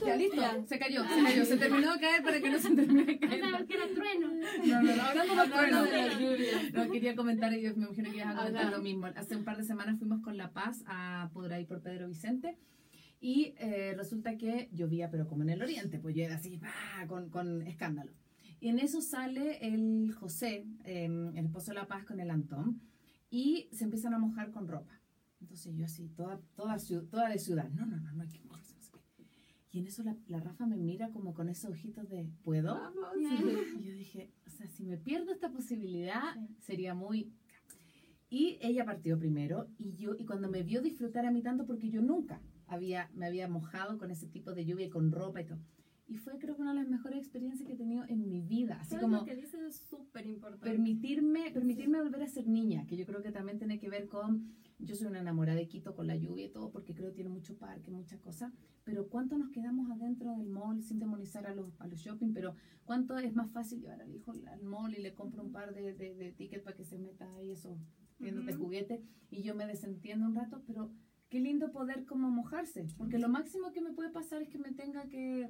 [0.05, 1.45] Ya listo, se cayó, se cayó.
[1.45, 3.41] Se terminó de caer para que no se termine de caer.
[3.41, 4.27] Pensaba que era trueno.
[4.31, 5.83] No, no, no, hablando de trueno.
[5.83, 6.69] de la lluvia.
[6.73, 8.71] No, quería comentar, y yo me imagino que ibas a comentar Ajá.
[8.77, 9.05] lo mismo.
[9.07, 12.57] Hace un par de semanas fuimos con La Paz a por ahí por Pedro Vicente.
[13.23, 17.05] Y eh, resulta que llovía, pero como en el oriente, pues llueve así, ¡bah!
[17.07, 18.11] con, con escándalo.
[18.59, 22.81] Y en eso sale el José, eh, el esposo de La Paz, con el Antón,
[23.29, 24.99] y se empiezan a mojar con ropa.
[25.39, 26.77] Entonces yo así, toda, toda,
[27.11, 28.73] toda de ciudad, no, no, no, no hay que mojarse.
[28.73, 28.99] no sé qué.
[29.71, 32.73] Y en eso la, la Rafa me mira como con esos ojitos de, ¿puedo?
[32.73, 33.17] Vamos.
[33.79, 37.31] Y yo dije, o sea, si me pierdo esta posibilidad, sería muy...
[38.31, 41.89] Y ella partió primero y yo y cuando me vio disfrutar a mí tanto porque
[41.89, 42.41] yo nunca
[42.71, 45.59] había me había mojado con ese tipo de lluvia y con ropa y todo.
[46.07, 48.77] Y fue creo que una de las mejores experiencias que he tenido en mi vida,
[48.81, 50.65] así ¿Sabes como lo que dices es súper importante.
[50.69, 54.51] permitirme permitirme volver a ser niña, que yo creo que también tiene que ver con
[54.79, 57.29] yo soy una enamorada de Quito con la lluvia y todo, porque creo que tiene
[57.29, 58.51] mucho parque, muchas cosas,
[58.83, 62.33] pero ¿cuánto nos quedamos adentro del mall sin demonizar a los, a los shopping?
[62.33, 65.73] Pero ¿cuánto es más fácil llevar al hijo al mall y le compro un par
[65.75, 67.77] de, de, de tickets para que se meta ahí esos
[68.17, 68.63] tiendas de Ujú.
[68.63, 70.91] juguete y yo me desentiendo un rato, pero
[71.31, 74.73] qué lindo poder como mojarse, porque lo máximo que me puede pasar es que me
[74.73, 75.49] tenga que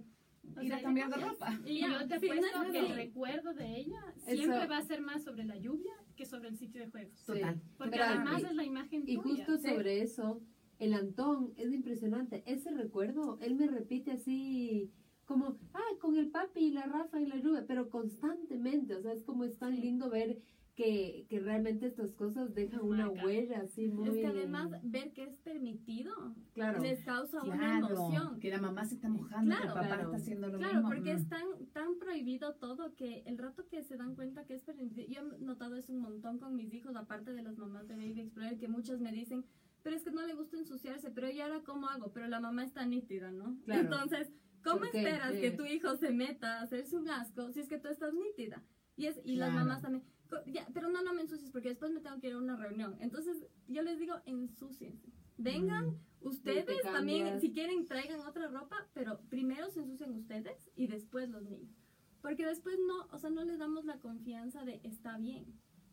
[0.57, 1.47] O ir sea, a cambiar de ropa.
[1.67, 4.77] Y yo te sí, no apuesto es que el recuerdo de ella Eso- siempre va
[4.77, 7.25] a ser más sobre la lluvia que sobre el sitio de juegos.
[7.25, 7.59] Total.
[7.77, 9.43] Porque Pero- además y- es la imagen Y tuya.
[9.45, 9.69] justo Sí.
[9.69, 10.41] sobre eso,
[10.79, 12.43] el Antón es impresionante.
[12.45, 14.91] Ese recuerdo, él me repite así
[15.25, 18.95] como, ah, con el papi y la Rafa y la lluvia, pero constantemente.
[18.95, 19.81] O sea, es como es tan Sí.
[19.81, 20.39] lindo ver
[20.75, 23.25] que, que realmente estas cosas dejan una Marca.
[23.25, 24.07] huella así muy...
[24.09, 26.13] Es que además ver que es permitido
[26.53, 26.79] claro.
[26.81, 28.39] les causa una Claro, emoción.
[28.39, 30.03] que la mamá se está mojando, que el Claro, papá claro.
[30.03, 30.89] está haciendo lo Claro, mismo.
[30.89, 31.17] porque Mm.
[31.17, 35.07] es tan, tan prohibido todo que el rato que se dan cuenta que es permitido,
[35.09, 38.21] yo he notado eso un montón con mis hijos, aparte de las mamás de Baby
[38.21, 39.43] Explorer, que muchas me dicen,
[39.83, 42.11] pero es que no le gusta ensuciarse, pero ¿y ahora cómo hago?
[42.13, 43.57] Pero la mamá está nítida, ¿no?
[43.65, 43.81] Claro.
[43.81, 44.31] Entonces,
[44.63, 47.89] ¿cómo esperas que tu hijo se meta a hacerse un asco si es que tú
[47.89, 48.63] estás nítida?
[48.95, 49.65] Y, es, y las Claro.
[49.65, 50.11] mamás también, "Co-
[50.47, 52.95] ya, pero no, no me ensucies porque después me tengo que ir a una reunión.
[52.99, 55.11] Entonces, yo les digo, ensúciense.
[55.37, 55.87] Vengan,
[56.21, 56.27] Mm.
[56.27, 61.43] ustedes también, si quieren, traigan otra ropa, pero primero se ensucian ustedes y después los
[61.43, 61.75] niños.
[62.21, 65.45] Porque después no, o sea, no les damos la confianza de está bien.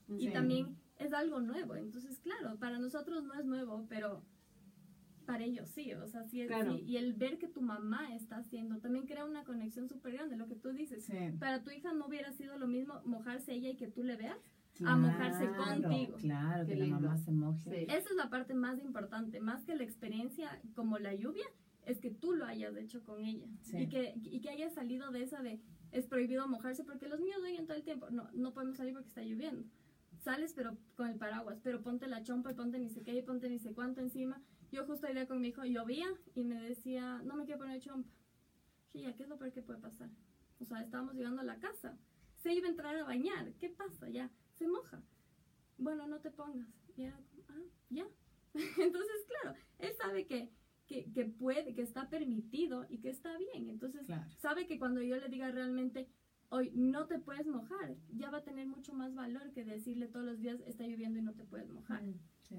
[0.09, 0.33] Y Sí.
[0.33, 1.75] también es algo nuevo.
[1.77, 4.23] Entonces, claro, para nosotros no es nuevo, pero
[5.29, 5.93] para ellos sí.
[5.93, 6.75] O sea, sí es Claro.
[6.79, 6.83] sí.
[6.87, 10.49] Y el ver que tu mamá está haciendo también crea una conexión súper grande, lo
[10.49, 11.05] que tú dices.
[11.05, 11.13] Sí.
[11.39, 14.39] Para tu hija no hubiera sido lo mismo mojarse ella y que tú le veas.
[14.85, 16.17] a mojarse contigo.
[16.19, 17.71] Claro, Qué que la mamá se moje.
[17.71, 17.85] Sí.
[17.95, 21.47] Esa es la parte más importante, más que la experiencia como la lluvia,
[21.85, 23.77] es que tú lo hayas hecho con ella Sí.
[23.83, 25.61] y, que, y que hayas salido de esa de
[25.91, 28.09] es prohibido mojarse porque los niños oyen todo el tiempo.
[28.11, 29.65] No, no podemos salir porque está lloviendo.
[30.21, 33.23] Sales pero con el paraguas, pero ponte la chompa y ponte ni sé qué y
[33.23, 34.41] ponte ni sé cuánto encima.
[34.71, 38.11] Yo justo iría con mi hijo, llovía y me decía, no me quiero poner chompa.
[38.93, 40.11] Dije, ya, ¿qué es lo peor que puede pasar?
[40.61, 41.99] O sea, estábamos llegando a la casa.
[42.37, 43.53] Se iba a entrar a bañar.
[43.55, 44.09] ¿Qué pasa?
[44.09, 45.03] Ya, se moja.
[45.79, 46.69] Bueno, no te pongas.
[46.97, 48.07] Ya, ah, ya.
[48.55, 50.51] Entonces, claro, él sabe que,
[50.87, 53.69] que, que puede, que está permitido y que está bien.
[53.69, 54.29] Entonces, Claro.
[54.39, 56.09] sabe que cuando yo le diga realmente,
[56.51, 60.25] hoy no te puedes mojar, ya va a tener mucho más valor que decirle todos
[60.27, 62.03] los días, está lloviendo y no te puedes mojar.
[62.03, 62.57] Mm, sí.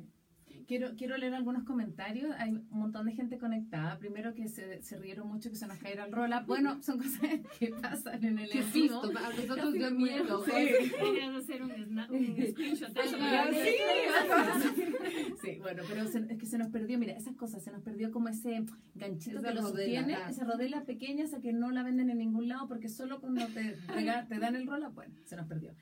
[0.67, 2.35] Quiero, quiero leer algunos comentarios.
[2.37, 3.97] Hay un montón de gente conectada.
[3.97, 7.21] Primero que se, se rieron mucho que se nos cayera el roll Bueno, son cosas
[7.59, 10.43] que pasan en el susto, a nosotros dio miedo.
[10.43, 11.69] Hacer un,
[12.51, 12.89] screenshot
[15.41, 18.11] sí, bueno, pero se- es que se nos perdió, mira, esas cosas, se nos perdió
[18.11, 18.63] como ese
[18.95, 20.29] ganchito Esa que lo sostiene, ah.
[20.29, 24.39] esa rodela pequeña, esa que no la venden en ningún lado porque solo cuando te
[24.39, 25.73] dan el rola, bueno, se nos perdió.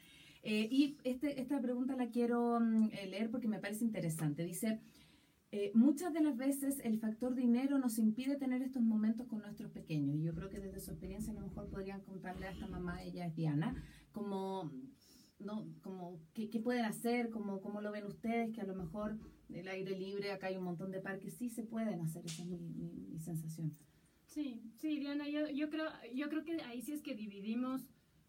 [0.49, 4.45] Eh, y este, esta pregunta la quiero mm, eh, leer porque me parece interesante.
[4.45, 4.79] Dice,
[5.51, 9.69] eh, muchas de las veces el factor dinero nos impide tener estos momentos con nuestros
[9.71, 10.15] pequeños.
[10.15, 13.03] Y yo creo que desde su experiencia a lo mejor podrían contarle a esta mamá,
[13.03, 13.75] ella es Diana,
[14.13, 14.71] como,
[15.39, 19.17] no, como qué, pueden hacer, como, cómo lo ven ustedes, que a lo mejor
[19.49, 22.47] el aire libre, acá hay un montón de parques, sí se pueden hacer, esa es
[22.47, 23.73] mi, mi- mi sensación.
[24.25, 27.81] Sí, sí, Diana, yo, yo, creo, yo creo que ahí sí es que dividimos.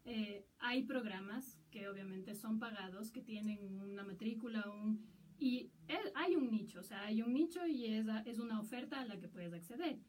[0.05, 5.05] eh, hay programas que obviamente son pagados, que tienen una matrícula, un,
[5.37, 8.99] y es- hay un nicho, o sea, hay un nicho y es, es una oferta
[8.99, 9.99] a la que puedes acceder.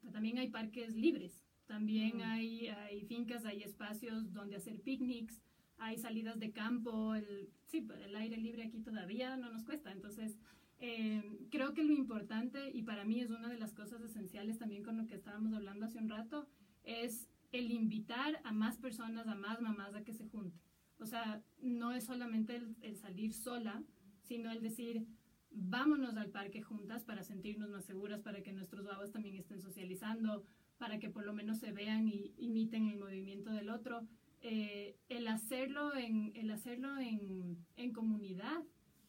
[0.00, 2.22] Pero también hay parques libres, también Mm.
[2.22, 5.40] hay, hay fincas, hay espacios donde hacer picnics,
[5.78, 9.92] hay salidas de campo, el, sí, pues, el aire libre aquí todavía no nos cuesta,
[9.92, 10.38] entonces
[10.78, 14.82] eh, creo que lo importante, y para mí es una de las cosas esenciales también
[14.82, 16.46] con lo que estábamos hablando hace un rato,
[16.84, 20.60] es el invitar a más personas, a más mamás a que se junten.
[20.98, 23.82] O sea, no es solamente el, el salir sola,
[24.22, 25.06] sino el decir,
[25.50, 30.44] vámonos al parque juntas para sentirnos más seguras, para que nuestros babos también estén socializando,
[30.78, 34.06] para que por lo menos se vean y imiten el movimiento del otro.
[34.42, 38.62] Eh, el hacerlo, en, el hacerlo en, en comunidad,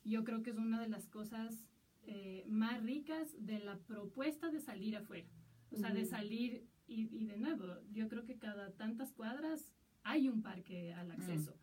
[0.04, 1.66] yo creo que es una de las cosas
[2.04, 5.28] eh, más ricas de la propuesta de salir afuera.
[5.70, 9.74] O sea, de salir y, y de nuevo, yo creo que cada tantas cuadras
[10.04, 11.54] hay un parque al acceso.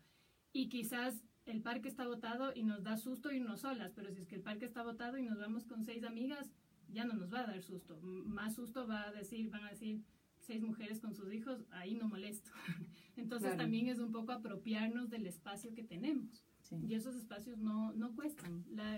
[0.55, 4.27] Y quizás el parque está botado y nos da susto irnos solas, pero si es
[4.29, 6.49] que el parque está botado y nos vamos con seis amigas,
[6.87, 7.99] ya no nos va a dar susto.
[8.01, 10.01] Más susto va a decir, van a decir
[10.39, 12.51] seis mujeres con sus hijos, ahí no molesto.
[13.17, 13.57] Entonces Claro.
[13.63, 16.41] también es un poco apropiarnos del espacio que tenemos.
[16.61, 16.77] Sí.
[16.87, 18.63] Y esos espacios no, no cuestan.
[18.71, 18.97] La,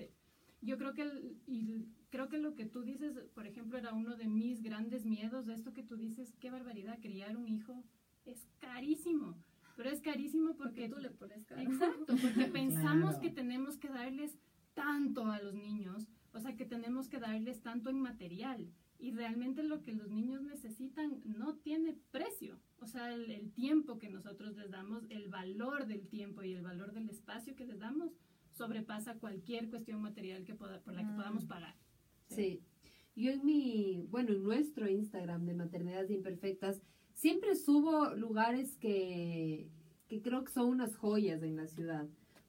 [0.62, 4.16] yo creo que, el- y creo que lo que tú dices, por ejemplo, era uno
[4.16, 7.84] de mis grandes miedos, de esto que tú dices, qué barbaridad, criar un hijo
[8.26, 9.36] es carísimo.
[9.78, 11.62] Pero es carísimo porque Porque tú le pones cara.
[11.64, 13.22] Exacto, porque pensamos Claro.
[13.22, 14.38] que tenemos que darles
[14.74, 18.68] tanto a los niños, o sea, que tenemos que darles tanto en material.
[19.00, 22.60] Y realmente lo que los niños necesitan no tiene precio.
[22.80, 26.64] O sea, el, el tiempo que nosotros les damos, el valor del tiempo y el
[26.64, 28.12] valor del espacio que les damos,
[28.52, 31.16] sobrepasa cualquier cuestión material que poda- por la que Mm.
[31.16, 31.76] podamos pagar.
[32.30, 32.64] Sí.
[33.16, 36.82] Yo en mi, bueno, en nuestro Instagram de Maternidades Imperfectas,
[37.18, 39.68] siempre subo lugares que,
[40.08, 42.08] que creo que son unas joyas en la ciudad.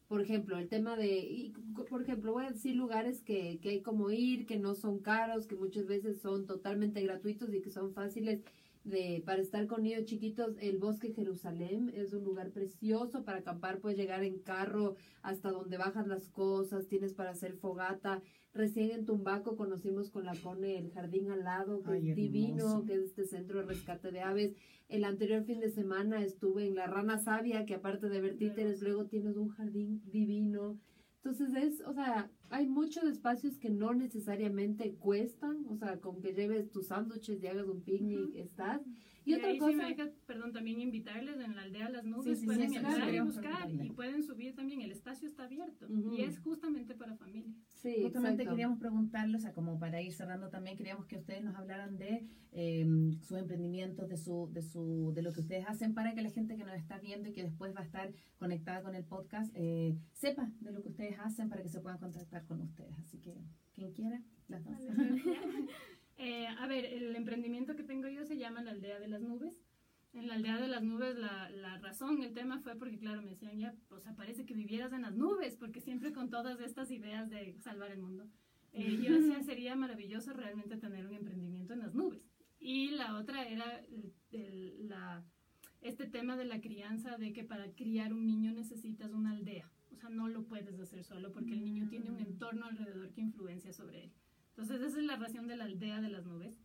[0.08, 1.54] Por ejemplo, el tema de, y,
[1.88, 5.46] por ejemplo, voy a decir lugares que, que hay como ir, que no son caros,
[5.46, 8.42] que muchas veces son totalmente gratuitos y que son fáciles
[8.84, 10.56] de, para estar con niños chiquitos.
[10.60, 15.76] El Bosque Jerusalén es un lugar precioso para acampar, puedes llegar en carro hasta donde
[15.76, 18.22] bajas las cosas, tienes para hacer fogata.
[18.54, 22.64] Recién en Tumbaco conocimos con la Cone el jardín al lado, que Ay, es divino,
[22.64, 22.84] hermoso.
[22.86, 24.54] que es este centro de rescate de aves.
[24.88, 28.80] El anterior fin de semana estuve en la Rana Sabia, que aparte de ver títeres,
[28.80, 30.78] luego tienes un jardín divino.
[31.22, 36.32] Entonces es, o sea, hay muchos espacios que no necesariamente cuestan, o sea, con que
[36.32, 38.80] lleves tus sándwiches y hagas un picnic, estás.
[39.28, 42.04] Y, Y, otra ahí sí cosa, me deja, perdón, también invitarles en la aldea Las
[42.04, 46.22] Nubes, Sí, pueden entrar y buscar y pueden subir también, el espacio está abierto y
[46.22, 47.54] es justamente para familias.
[47.68, 48.50] sí, Justamente exacto.
[48.50, 52.26] queríamos preguntarle, o sea, como para ir cerrando también, queríamos que ustedes nos hablaran de
[52.52, 52.86] eh,
[53.20, 56.56] sus emprendimientos, de su, de su, de lo que ustedes hacen para que la gente
[56.56, 59.96] que nos está viendo y que después va a estar conectada con el podcast eh,
[60.12, 62.98] sepa de lo que ustedes hacen para que se puedan contactar con ustedes.
[62.98, 63.34] Así que
[63.74, 64.78] quien quiera, las dos.
[66.18, 69.64] Eh, a ver, el emprendimiento que tengo yo se llama la aldea de las nubes.
[70.14, 73.30] En la aldea de las nubes la, la razón, el tema fue porque, claro, me
[73.30, 76.90] decían ya, o sea, parece que vivieras en las nubes, porque siempre con todas estas
[76.90, 78.26] ideas de salvar el mundo.
[78.72, 82.26] Eh, yo decía, sería maravilloso realmente tener un emprendimiento en las nubes.
[82.58, 85.24] Y la otra era el- el- la,
[85.82, 89.70] este tema de la crianza, de que para criar un niño necesitas una aldea.
[89.92, 93.20] O sea, no lo puedes hacer solo porque el niño tiene un entorno alrededor que
[93.20, 94.12] influencia sobre él.
[94.58, 96.58] Entonces, esa es la razón de la aldea de las nubes.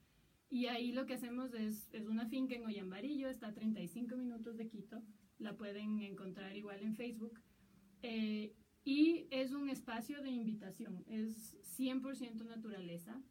[0.49, 4.57] Y ahí lo que hacemos es, es una finca en Ollambarillo, está a 35 minutos
[4.57, 5.03] de Quito.
[5.37, 7.39] La pueden encontrar igual en Facebook.
[8.01, 13.21] Eh, y es un espacio de invitación, es 100% naturaleza.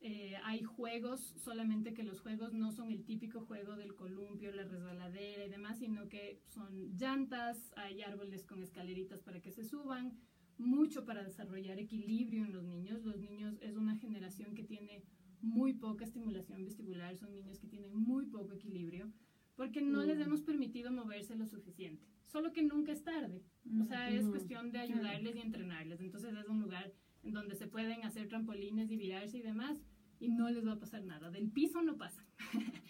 [0.00, 4.62] Eh, hay juegos, solamente que los juegos no son el típico juego del columpio, la
[4.62, 10.16] resbaladera y demás, sino que son llantas, hay árboles con escaleritas para que se suban,
[10.58, 13.02] mucho para desarrollar equilibrio en los niños.
[13.04, 15.02] Los niños es una generación que tiene
[15.40, 19.10] muy poca estimulación vestibular, son niños que tienen muy poco equilibrio,
[19.56, 20.22] porque no les Mm.
[20.22, 22.06] hemos permitido moverse lo suficiente.
[22.26, 23.42] Solo que nunca es tarde.
[23.80, 24.30] O sea, es Ujú.
[24.32, 26.00] cuestión de ayudarles y entrenarles.
[26.00, 26.92] Entonces es un lugar
[27.24, 29.78] en donde se pueden hacer trampolines y virarse y demás,
[30.20, 31.30] y no les va a pasar nada.
[31.30, 32.24] Del piso no pasa.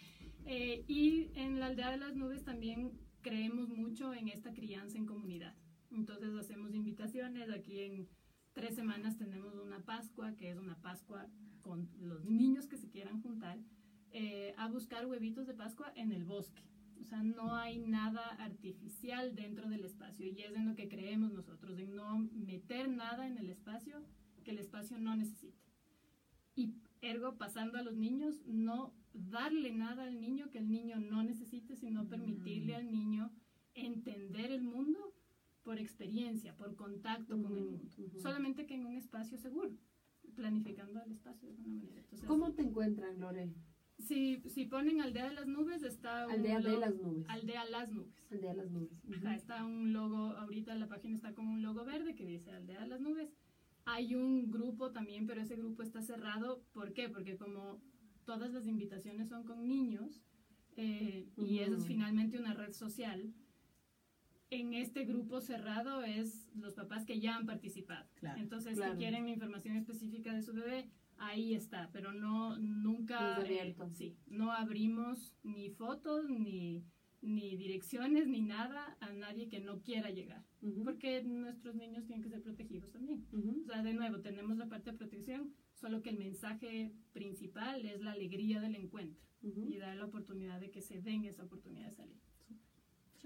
[0.45, 2.91] Eh, y en la aldea de las nubes también
[3.21, 5.55] creemos mucho en esta crianza en comunidad.
[5.93, 7.49] Entonces hacemos invitaciones.
[7.49, 8.09] Aquí en
[8.53, 11.27] tres semanas tenemos una Pascua, que es una Pascua
[11.61, 13.57] con los niños que se quieran juntar,
[14.11, 16.63] eh, a buscar huevitos de Pascua en el bosque.
[16.99, 21.33] O sea, no hay nada artificial dentro del espacio y es en lo que creemos
[21.33, 24.03] nosotros, en no meter nada en el espacio
[24.43, 25.57] que el espacio no necesite.
[26.55, 31.23] Y ergo, pasando a los niños, no darle nada al niño que el niño no
[31.23, 33.31] necesite, sino permitirle al niño
[33.73, 35.12] entender el mundo
[35.63, 37.89] por experiencia, por contacto con el mundo.
[37.97, 38.19] ujú.
[38.19, 39.71] Solamente que en un espacio seguro,
[40.35, 42.01] planificando el espacio de alguna manera.
[42.01, 43.53] Entonces, ¿Cómo te encuentran, Lore?
[43.99, 47.25] si, si ponen Aldea de las Nubes, está un Aldea de logo- las nubes.
[47.29, 48.13] Aldea Las Nubes.
[48.31, 49.03] Aldea de las nubes.
[49.05, 49.13] Ujú.
[49.15, 52.81] Ajá, está un logo, ahorita la página está con un logo verde que dice Aldea
[52.81, 53.31] de las Nubes.
[53.85, 56.63] Hay un grupo también, pero ese grupo está cerrado.
[56.73, 57.07] ¿Por qué?
[57.09, 57.81] Porque como
[58.25, 60.21] todas las invitaciones son con niños
[60.75, 61.75] eh, y Ujú.
[61.75, 63.31] es finalmente una red social,
[64.59, 68.07] en este grupo cerrado es los papás que ya han participado.
[68.15, 68.39] Claro.
[68.41, 68.93] Entonces, Claro.
[68.93, 74.51] si quieren información específica de su bebé, ahí está, pero no, nunca, eh, sí, no
[74.51, 76.83] abrimos ni fotos, ni,
[77.21, 80.83] ni direcciones, ni nada a nadie que no quiera llegar, Ujú.
[80.83, 83.25] porque nuestros niños tienen que ser protegidos también.
[83.31, 83.61] Ujú.
[83.61, 88.01] O sea, de nuevo, tenemos la parte de protección, solo que el mensaje principal es
[88.01, 89.67] la alegría del encuentro Ujú.
[89.69, 92.19] y dar la oportunidad de que se den esa oportunidad de salir.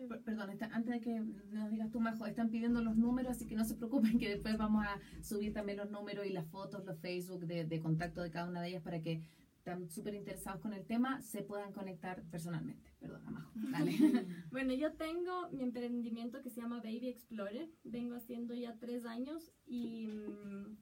[0.07, 3.45] Per- Perdón, está- antes de que nos digas tú, Majo, están pidiendo los números, así
[3.47, 6.85] que no se preocupen que después vamos a subir también los números y las fotos,
[6.85, 9.21] los Facebook de, de contacto de cada una de ellas para que
[9.57, 12.89] están súper interesados con el tema, se puedan conectar personalmente.
[12.99, 13.51] Perdona, Majo.
[13.55, 13.91] Dale.
[14.51, 17.69] Bueno, yo tengo mi emprendimiento que se llama Baby Explorer.
[17.83, 20.77] Vengo haciendo ya tres años y mm,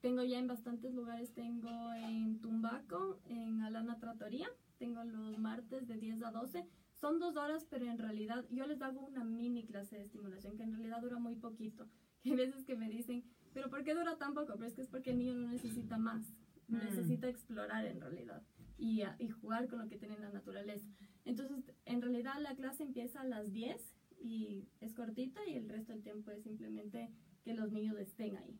[0.00, 1.32] tengo ya en bastantes lugares.
[1.34, 4.48] Tengo en Tumbaco, en Alana Tratoría.
[4.78, 6.66] Tengo los martes de 10 a 12.
[7.00, 10.62] Son dos horas, pero en realidad yo les hago una mini clase de estimulación que
[10.64, 11.88] en realidad dura muy poquito.
[12.22, 13.24] Que hay veces que me dicen,
[13.54, 14.52] pero ¿por qué dura tan poco?
[14.54, 16.26] Pero es que es porque el niño no necesita más,
[16.68, 16.76] Mm.
[16.76, 18.42] necesita explorar en realidad
[18.78, 20.86] y, a- y jugar con lo que tiene en la naturaleza.
[21.24, 25.92] Entonces, en realidad la clase empieza a las 10 y es cortita y el resto
[25.92, 27.10] del tiempo es simplemente
[27.42, 28.58] que los niños estén ahí.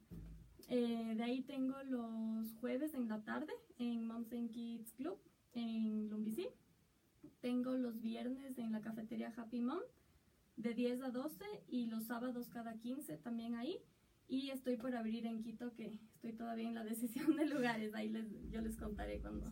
[0.68, 5.18] Eh, de ahí tengo los jueves en la tarde en Moms and Kids Club
[5.52, 6.46] en Lumbicí.
[7.40, 9.80] Tengo los viernes en la cafetería Happy Mom
[10.56, 13.78] de 10 a 12 y los sábados cada 15 también ahí.
[14.28, 17.94] Y estoy por abrir en Quito, que estoy todavía en la decisión de lugares.
[17.94, 19.50] Ahí les, yo les contaré cuando,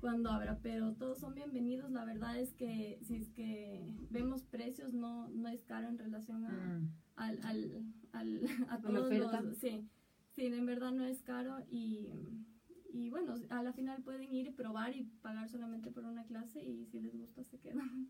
[0.00, 1.90] cuando abra, pero todos son bienvenidos.
[1.90, 6.46] La verdad es que si es que vemos precios, no, no es caro en relación
[6.46, 6.92] a, Mm.
[7.16, 8.40] al, al, al,
[8.70, 9.58] a todos los...
[9.58, 9.88] Sí,
[10.30, 12.08] sí, en verdad no es caro y,
[12.88, 16.62] y bueno, a la final pueden ir y probar y pagar solamente por una clase
[16.64, 18.08] y si les gusta se quedan.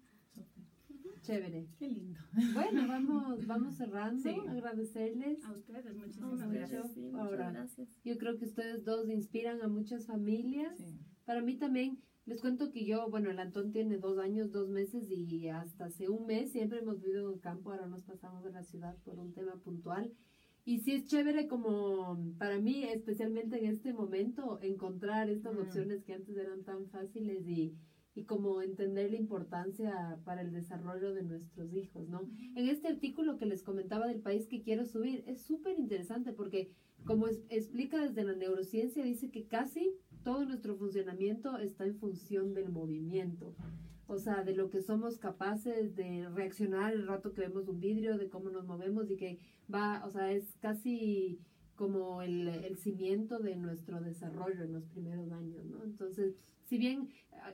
[1.22, 1.68] Chévere.
[1.78, 2.20] Qué lindo.
[2.54, 4.22] Bueno, vamos, vamos cerrando.
[4.22, 4.36] Sí.
[4.48, 5.44] Agradecerles.
[5.44, 6.92] A ustedes, muchísimas a ver, gracias.
[6.92, 7.50] sí, muchas Ahora.
[7.50, 7.88] gracias.
[8.04, 10.76] Yo creo que ustedes dos inspiran a muchas familias.
[10.78, 10.98] Sí.
[11.24, 15.10] Para mí también, les cuento que yo, bueno, el Antón tiene dos años, dos meses
[15.10, 18.52] y hasta hace un mes siempre hemos vivido en el campo, ahora nos pasamos de
[18.52, 20.12] la ciudad por un tema puntual.
[20.68, 25.60] Y sí es chévere como para mí, especialmente en este momento, encontrar estas Mm.
[25.60, 27.74] opciones que antes eran tan fáciles y,
[28.14, 32.20] y como entender la importancia para el desarrollo de nuestros hijos, ¿no?
[32.54, 36.68] En este artículo que les comentaba del país que quiero subir, es súper interesante porque
[37.06, 42.52] como es- explica desde la neurociencia, dice que casi todo nuestro funcionamiento está en función
[42.52, 43.54] del movimiento.
[44.10, 48.16] O sea, de lo que somos capaces de reaccionar el rato que vemos un vidrio,
[48.16, 49.38] de cómo nos movemos y que
[49.72, 51.38] va, o sea, es casi
[51.76, 55.84] como el, el cimiento de nuestro desarrollo en los primeros años, ¿no?
[55.84, 56.34] Entonces,
[56.64, 57.08] si bien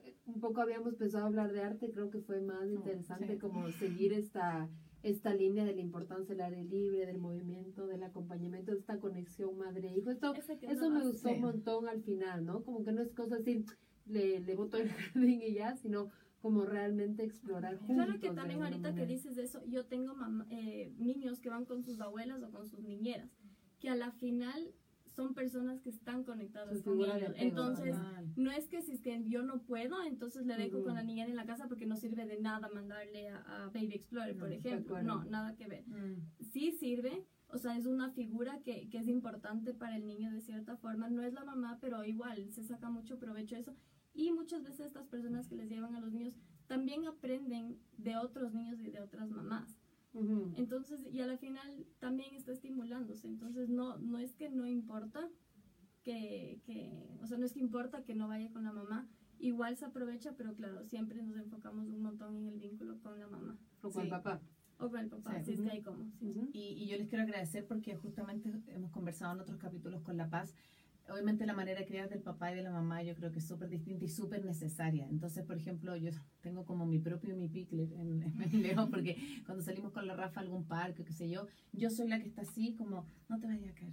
[0.04, 3.38] eh, un poco habíamos empezado a hablar de arte, creo que fue más interesante sí.
[3.38, 4.68] como seguir esta,
[5.02, 9.58] esta línea de la importancia del aire libre, del movimiento, del acompañamiento, de esta conexión
[9.58, 10.10] madre-hijo.
[10.10, 11.34] Esto, Ese que eso me gustó Sí.
[11.34, 12.62] un montón al final, ¿no?
[12.62, 13.64] Como que no es cosa así,
[14.06, 16.10] le, le boto el jardín y ya, sino
[16.44, 17.96] como realmente explorar juntos.
[18.04, 21.82] Claro que también ahorita que dices eso, yo tengo mam- eh, niños que van con
[21.82, 23.30] sus abuelas o con sus niñeras,
[23.80, 24.74] que a la final
[25.06, 27.32] son personas que están conectadas con ellos.
[27.36, 27.96] Entonces,
[28.36, 30.84] no es que si es que yo no puedo, entonces le dejo Ujú.
[30.88, 33.94] con la niñera en la casa porque no sirve de nada mandarle a, a Baby
[33.94, 35.02] Explorer, por No, de ejemplo.
[35.02, 35.84] No, nada que ver.
[35.88, 36.28] Mm.
[36.42, 40.42] sí sirve, o sea, es una figura que, que es importante para el niño de
[40.42, 41.08] cierta forma.
[41.08, 43.74] No es la mamá, pero igual se saca mucho provecho de eso.
[44.14, 46.36] Y muchas veces estas personas que les llevan a los niños
[46.66, 49.78] también aprenden de otros niños y de otras mamás.
[50.14, 50.52] Ujú.
[50.56, 53.26] Entonces, y a la final también está estimulándose.
[53.26, 55.28] Entonces, no, no es que no importa
[56.02, 59.08] que, que, o sea, no es que importa que no vaya con la mamá.
[59.40, 63.26] Igual se aprovecha, pero claro, siempre nos enfocamos un montón en el vínculo con la
[63.26, 63.58] mamá.
[63.82, 64.10] O con el Sí.
[64.10, 64.40] papá.
[64.78, 65.44] O con el papá, Sí.
[65.44, 66.04] si es que hay como.
[66.20, 66.50] sí.
[66.52, 70.28] Y, y yo les quiero agradecer porque justamente hemos conversado en otros capítulos con La
[70.30, 70.54] Paz.
[71.10, 73.46] Obviamente la manera de criar del papá y de la mamá yo creo que es
[73.46, 75.06] súper distinta y súper necesaria.
[75.08, 79.62] Entonces, por ejemplo, yo tengo como mi propio mi pickler en, en León porque cuando
[79.62, 82.42] salimos con la Rafa a algún parque, qué sé yo, yo soy la que está
[82.42, 83.92] así como, no te vayas a caer.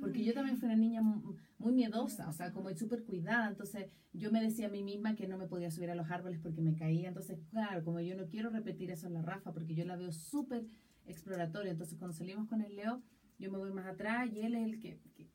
[0.00, 3.48] Porque yo también fui una niña mu- muy miedosa, o sea, como súper cuidada.
[3.48, 6.38] Entonces, yo me decía a mí misma que no me podía subir a los árboles
[6.40, 7.08] porque me caía.
[7.08, 10.12] Entonces, claro, como yo no quiero repetir eso en la Rafa porque yo la veo
[10.12, 10.64] súper
[11.06, 11.72] exploratoria.
[11.72, 13.02] Entonces, cuando salimos con el Leo,
[13.38, 15.26] yo me voy más atrás y él es el que, que,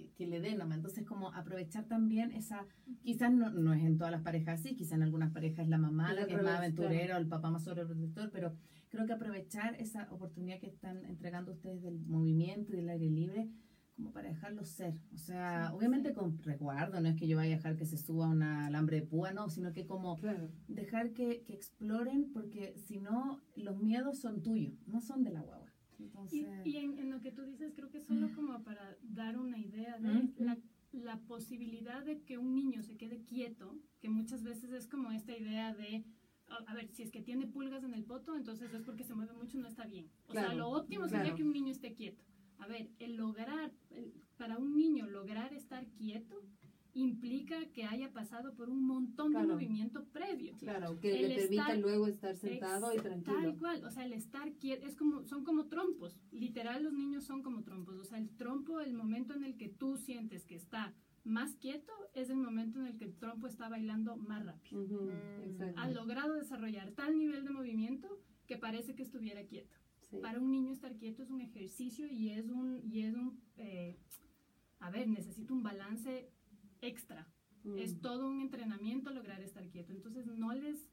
[0.00, 0.76] que- que le nomás.
[0.78, 2.66] Entonces, como aprovechar también esa,
[3.02, 5.78] quizás no, no es en todas las parejas así, quizás en algunas parejas es la
[5.78, 8.54] mamá la que es más aventurera o el papá más sobreprotector, pero
[8.88, 13.48] creo que aprovechar esa oportunidad que están entregando ustedes del movimiento y del aire libre
[13.94, 14.94] como para dejarlo ser.
[15.12, 16.14] O sea, Sí, obviamente sí.
[16.14, 19.06] con resguardo, no es que yo vaya a dejar que se suba un alambre de
[19.06, 20.48] púa, no, sino que como Claro.
[20.68, 25.42] dejar que, que exploren, porque si no, los miedos son tuyos, no son de la
[25.42, 25.59] guagua.
[26.04, 29.38] Entonces, Y, y en, en lo que tú dices, creo que solo como para dar
[29.38, 30.32] una idea de Mm.
[30.38, 30.58] la,
[30.92, 35.36] la posibilidad de que un niño se quede quieto, que muchas veces es como esta
[35.36, 36.04] idea de,
[36.48, 39.14] a, a ver, si es que tiene pulgas en el poto, entonces es porque se
[39.14, 40.10] mueve mucho, no está bien.
[40.26, 41.24] O sea, Claro, lo óptimo claro.
[41.24, 42.24] sería que un niño esté quieto.
[42.58, 46.42] A ver, el lograr, el- para un niño lograr estar quieto
[46.94, 49.46] implica que haya pasado por un montón Claro.
[49.48, 50.56] de movimiento previo.
[50.58, 53.36] Claro, que El le permita estar- luego estar sentado y tranquilo.
[53.40, 57.24] Tal cual, o sea, el estar quieto, es como, son como trompos, literal los niños
[57.24, 60.56] son como trompos, o sea, el trompo, el momento en el que tú sientes que
[60.56, 64.82] está más quieto, es el momento en el que el trompo está bailando más rápido.
[64.82, 65.76] Mm.
[65.76, 68.08] Ha logrado desarrollar tal nivel de movimiento
[68.46, 69.76] que parece que estuviera quieto.
[70.08, 70.16] Sí.
[70.20, 73.96] Para un niño estar quieto es un ejercicio y es un, y es un, eh,
[74.80, 76.30] a ver, necesita un balance
[76.82, 77.28] extra.
[77.64, 77.78] Mm.
[77.78, 79.92] Es todo un entrenamiento lograr estar quieto.
[79.92, 80.88] Entonces, no les.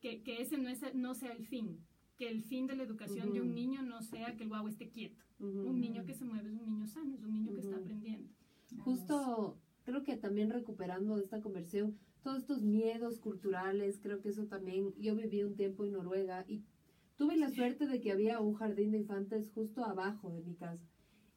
[0.00, 1.84] Que, que ese no, es, no sea el fin.
[2.16, 4.90] que el fin de la educación de un niño no sea que el guau esté
[4.90, 5.22] quieto.
[5.38, 8.28] Un niño que se mueve es un niño sano, es un niño que está aprendiendo.
[8.78, 14.94] Justo, creo que también recuperando esta conversión, todos estos miedos culturales, creo que eso también,
[14.98, 16.64] yo viví un tiempo en Noruega y
[17.16, 20.86] tuve la suerte de que había un jardín de infantes justo abajo de mi casa.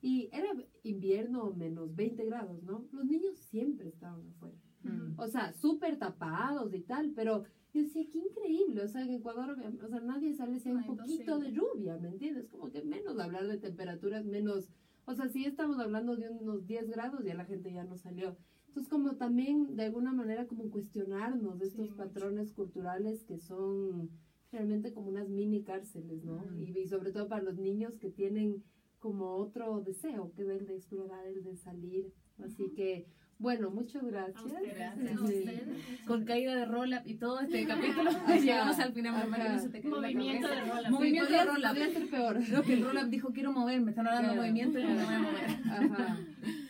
[0.06, 0.50] Y era
[0.84, 2.86] invierno menos 20 grados, ¿no?
[2.92, 4.56] Los niños siempre estaban afuera.
[4.84, 5.20] Mm.
[5.20, 7.44] O sea, súper tapados y tal, pero
[7.74, 10.86] yo decía, qué increíble, o sea, en Ecuador, o sea, nadie sale si hay un
[10.86, 12.48] poquito de lluvia, ¿me entiendes?
[12.50, 14.70] Como que menos hablar de temperaturas, menos,
[15.06, 18.38] o sea, si estamos hablando de unos 10 grados, ya la gente ya no salió.
[18.68, 21.98] Entonces, como también, de alguna manera, como cuestionarnos de estos Sí, mucho.
[21.98, 24.12] patrones culturales que son
[24.52, 26.46] realmente como unas mini cárceles, ¿no?
[26.52, 26.62] Mm.
[26.62, 28.64] Y, y sobre todo para los niños que tienen
[29.06, 32.12] como otro deseo, que es el de explorar, el de salir.
[32.44, 33.06] Así que,
[33.38, 34.44] bueno, muchas gracias.
[34.44, 34.74] ustedes.
[34.76, 35.14] Gracias.
[35.22, 35.36] No, Sí.
[35.36, 35.64] ustedes.
[36.08, 39.16] Con caída de roll y todo este capítulo, Ajá, llegamos al final.
[39.16, 39.28] ajá.
[39.30, 40.90] para que no se te caiga la Movimiento de roll-up.
[40.90, 41.68] Movimiento de roll-up.
[41.68, 42.40] podría ser peor.
[42.48, 45.14] Creo que el roll-up dijo quiero moverme, están hablando de movimiento y no me voy
[45.14, 45.50] a mover.
[45.70, 46.18] Ajá.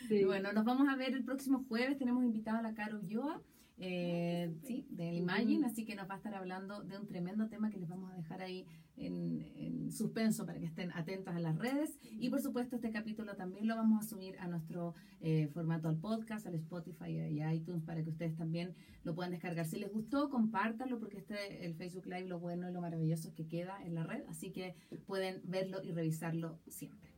[0.08, 0.14] Sí.
[0.16, 1.96] Y Bueno, nos vamos a ver el próximo jueves.
[1.96, 3.40] Tenemos invitado a la Caro Ulloa,
[3.78, 7.70] eh, sí, del Imagine, así que nos va a estar hablando de un tremendo tema
[7.70, 8.66] que les vamos a dejar ahí
[8.96, 11.98] en, en suspenso para que estén atentos a las redes.
[12.02, 15.96] Y por supuesto, este capítulo también lo vamos a subir a nuestro eh, formato al
[15.96, 18.74] podcast, al Spotify y a iTunes para que ustedes también
[19.04, 19.66] lo puedan descargar.
[19.66, 23.34] Si les gustó, compártanlo porque este el Facebook Live lo bueno y lo maravilloso es
[23.34, 24.74] que queda en la red, así que
[25.06, 27.10] pueden verlo y revisarlo siempre.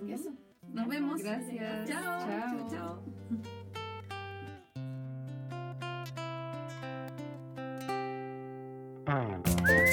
[0.00, 0.08] Ujú.
[0.08, 0.32] Eso.
[0.72, 1.22] Nos vemos.
[1.22, 1.88] Gracias.
[1.88, 2.26] Chao.
[2.26, 2.70] Chao.
[2.70, 3.85] chao.
[9.06, 9.85] Bye.